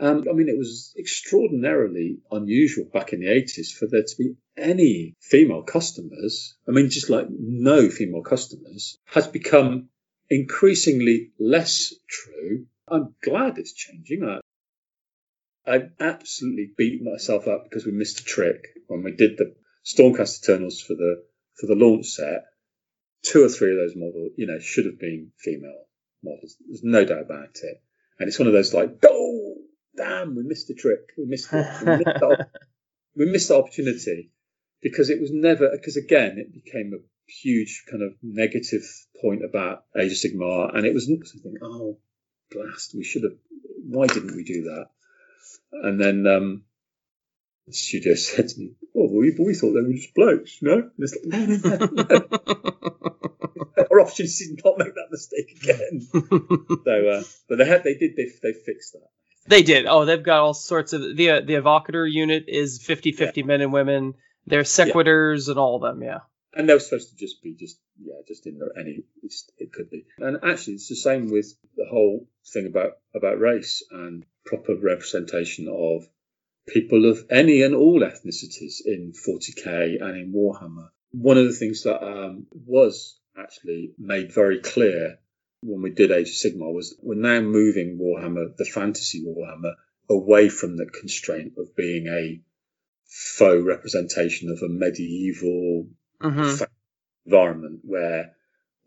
[0.00, 4.34] Um, I mean, it was extraordinarily unusual back in the 80s for there to be
[4.56, 6.56] any female customers.
[6.66, 9.90] I mean, just like no female customers has become
[10.30, 12.66] increasingly less true.
[12.88, 14.24] I'm glad it's changing.
[14.24, 14.40] I,
[15.70, 19.54] I absolutely beat myself up because we missed a trick when we did the
[19.84, 21.22] Stormcast Eternals for the
[21.58, 22.44] for the launch set.
[23.22, 25.84] Two or three of those models, you know, should have been female
[26.24, 26.56] models.
[26.66, 27.82] There's no doubt about it.
[28.18, 29.56] And it's one of those like, oh,
[29.94, 31.00] damn, we missed a trick.
[31.18, 31.66] We missed, it.
[31.82, 32.46] we missed, the,
[33.16, 34.30] we missed the opportunity
[34.80, 36.98] because it was never because again it became a
[37.30, 38.82] huge kind of negative
[39.20, 41.54] point about Age of Sigmar, and it was something.
[41.62, 41.98] Oh,
[42.50, 42.94] blast!
[42.94, 43.36] We should have.
[43.86, 44.86] Why didn't we do that?
[45.72, 46.64] And then um,
[47.66, 51.10] the studio said to me, "Oh, we, we thought they were just blokes, no?" Like,
[51.24, 52.28] no, no, no, no.
[53.90, 56.00] Our opportunity to not make that mistake again.
[56.84, 59.08] so, uh, but they had, they did, they, they fixed that.
[59.46, 59.86] They did.
[59.86, 63.44] Oh, they've got all sorts of the the evocator unit is 50-50 yeah.
[63.44, 64.14] men and women.
[64.46, 65.52] There's sequitors yeah.
[65.52, 66.02] and all of them.
[66.02, 66.20] Yeah
[66.54, 69.04] and they were supposed to just be just yeah just in there any
[69.58, 70.06] it could be.
[70.18, 75.68] And actually it's the same with the whole thing about about race and proper representation
[75.68, 76.08] of
[76.68, 80.90] people of any and all ethnicities in 40k and in warhammer.
[81.12, 85.18] One of the things that um, was actually made very clear
[85.62, 89.74] when we did age of sigmar was we're now moving warhammer the fantasy warhammer
[90.08, 92.40] away from the constraint of being a
[93.06, 95.86] faux representation of a medieval
[96.22, 96.64] mm-hmm.
[97.26, 98.32] environment where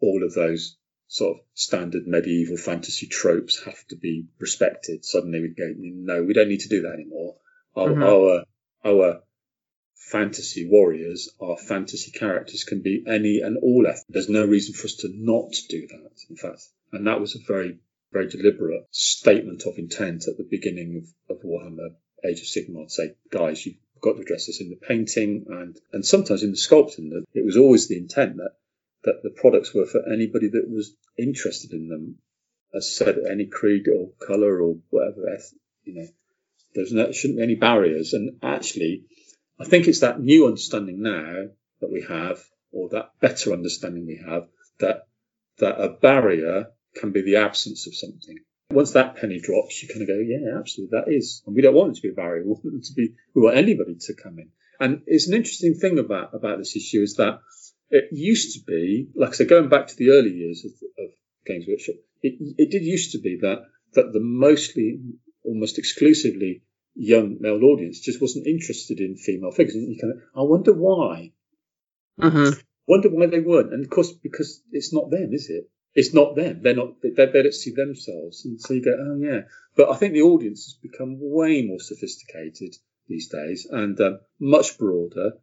[0.02, 0.78] all of those
[1.08, 5.06] sort of standard medieval fantasy tropes have to be respected.
[5.06, 7.36] Suddenly we go, no, we don't need to do that anymore.
[7.76, 8.04] Our, mm-hmm.
[8.04, 8.44] our,
[8.86, 9.22] our
[9.96, 14.06] fantasy warriors, our fantasy characters can be any and all ethnic.
[14.10, 16.64] There's no reason for us to not do that, in fact.
[16.92, 17.80] And that was a very,
[18.12, 20.98] very deliberate statement of intent at the beginning
[21.30, 24.70] of, of Warhammer Age of Sigmar to say, guys, you got to address this in
[24.70, 27.10] the painting and, and sometimes in the sculpting.
[27.10, 28.52] That it was always the intent that,
[29.06, 32.18] that the products were for anybody that was interested in them.
[32.76, 35.38] As said, any creed or colour or whatever,
[35.84, 36.08] you know,
[36.74, 38.14] there's no, there shouldn't be any barriers.
[38.14, 39.04] And actually,
[39.60, 41.50] I think it's that new understanding now
[41.82, 44.48] that we have, or that better understanding we have,
[44.80, 45.08] that
[45.60, 48.40] that a barrier can be the absence of something
[48.74, 51.44] once that penny drops, you kind of go, yeah, absolutely, that is.
[51.46, 52.44] And we don't want it to be a barrier.
[52.44, 54.50] We want it to be, we want anybody to come in.
[54.80, 57.40] And it's an interesting thing about, about this issue is that
[57.90, 60.72] it used to be, like I said, going back to the early years of,
[61.04, 61.12] of
[61.46, 63.64] Games Workshop, it, it did used to be that,
[63.94, 65.00] that the mostly,
[65.46, 66.64] almost exclusively
[66.96, 69.76] young male audience just wasn't interested in female figures.
[69.76, 71.32] And you kind of, I wonder why.
[72.20, 72.60] Mm-hmm.
[72.88, 73.74] Wonder why they weren't.
[73.74, 75.70] And of course, because it's not them, is it?
[75.96, 76.62] It's not them.
[76.62, 77.02] They're not.
[77.02, 79.42] They, they don't see themselves, and so you go, oh yeah.
[79.76, 82.76] But I think the audience has become way more sophisticated
[83.08, 85.34] these days and um, much broader.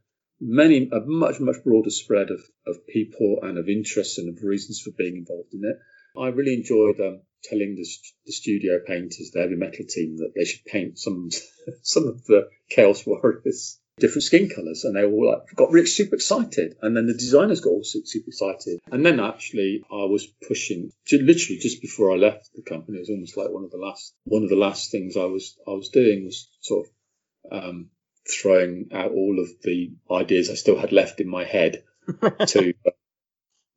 [0.41, 4.81] Many a much much broader spread of, of people and of interests and of reasons
[4.81, 5.77] for being involved in it.
[6.19, 7.87] I really enjoyed um, telling the,
[8.27, 11.31] the studio painters, the heavy metal team, that they should paint some
[11.83, 16.17] some of the Chaos Warriors different skin colors, and they all like got really super
[16.17, 16.77] excited.
[16.83, 18.81] And then the designers got all super, excited.
[18.91, 22.99] And then actually, I was pushing literally just before I left the company.
[22.99, 25.57] It was almost like one of the last one of the last things I was
[25.67, 27.91] I was doing was sort of um,
[28.29, 31.85] throwing out all of the ideas I still had left in my head
[32.49, 32.75] to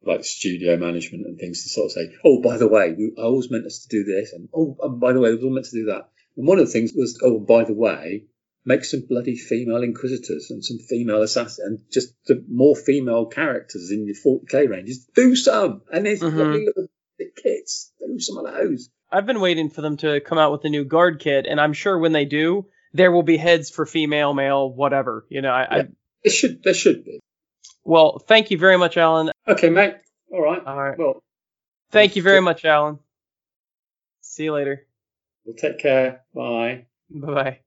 [0.05, 3.49] like studio management and things to sort of say, oh, by the way, I always
[3.49, 5.79] meant us to do this, and oh, and by the way, we were meant to
[5.79, 6.09] do that.
[6.35, 8.25] And one of the things was, oh, by the way,
[8.65, 12.13] make some bloody female inquisitors and some female assassins and just
[12.49, 15.05] more female characters in your 40k ranges.
[15.15, 16.37] Do some, and there's mm-hmm.
[16.37, 16.87] lovely little
[17.41, 17.91] kits.
[17.99, 18.89] Do some of those.
[19.11, 21.73] I've been waiting for them to come out with a new guard kit, and I'm
[21.73, 25.25] sure when they do, there will be heads for female, male, whatever.
[25.29, 25.83] You know, I, yeah,
[26.23, 27.19] there should there should be.
[27.83, 29.31] Well, thank you very much, Alan.
[29.47, 29.95] Okay, mate.
[30.31, 30.61] All right.
[30.65, 30.97] All right.
[30.97, 31.21] Well,
[31.91, 32.99] thank you very much, Alan.
[34.21, 34.87] See you later.
[35.45, 36.21] Well, take care.
[36.33, 36.87] Bye.
[37.09, 37.59] Bye bye.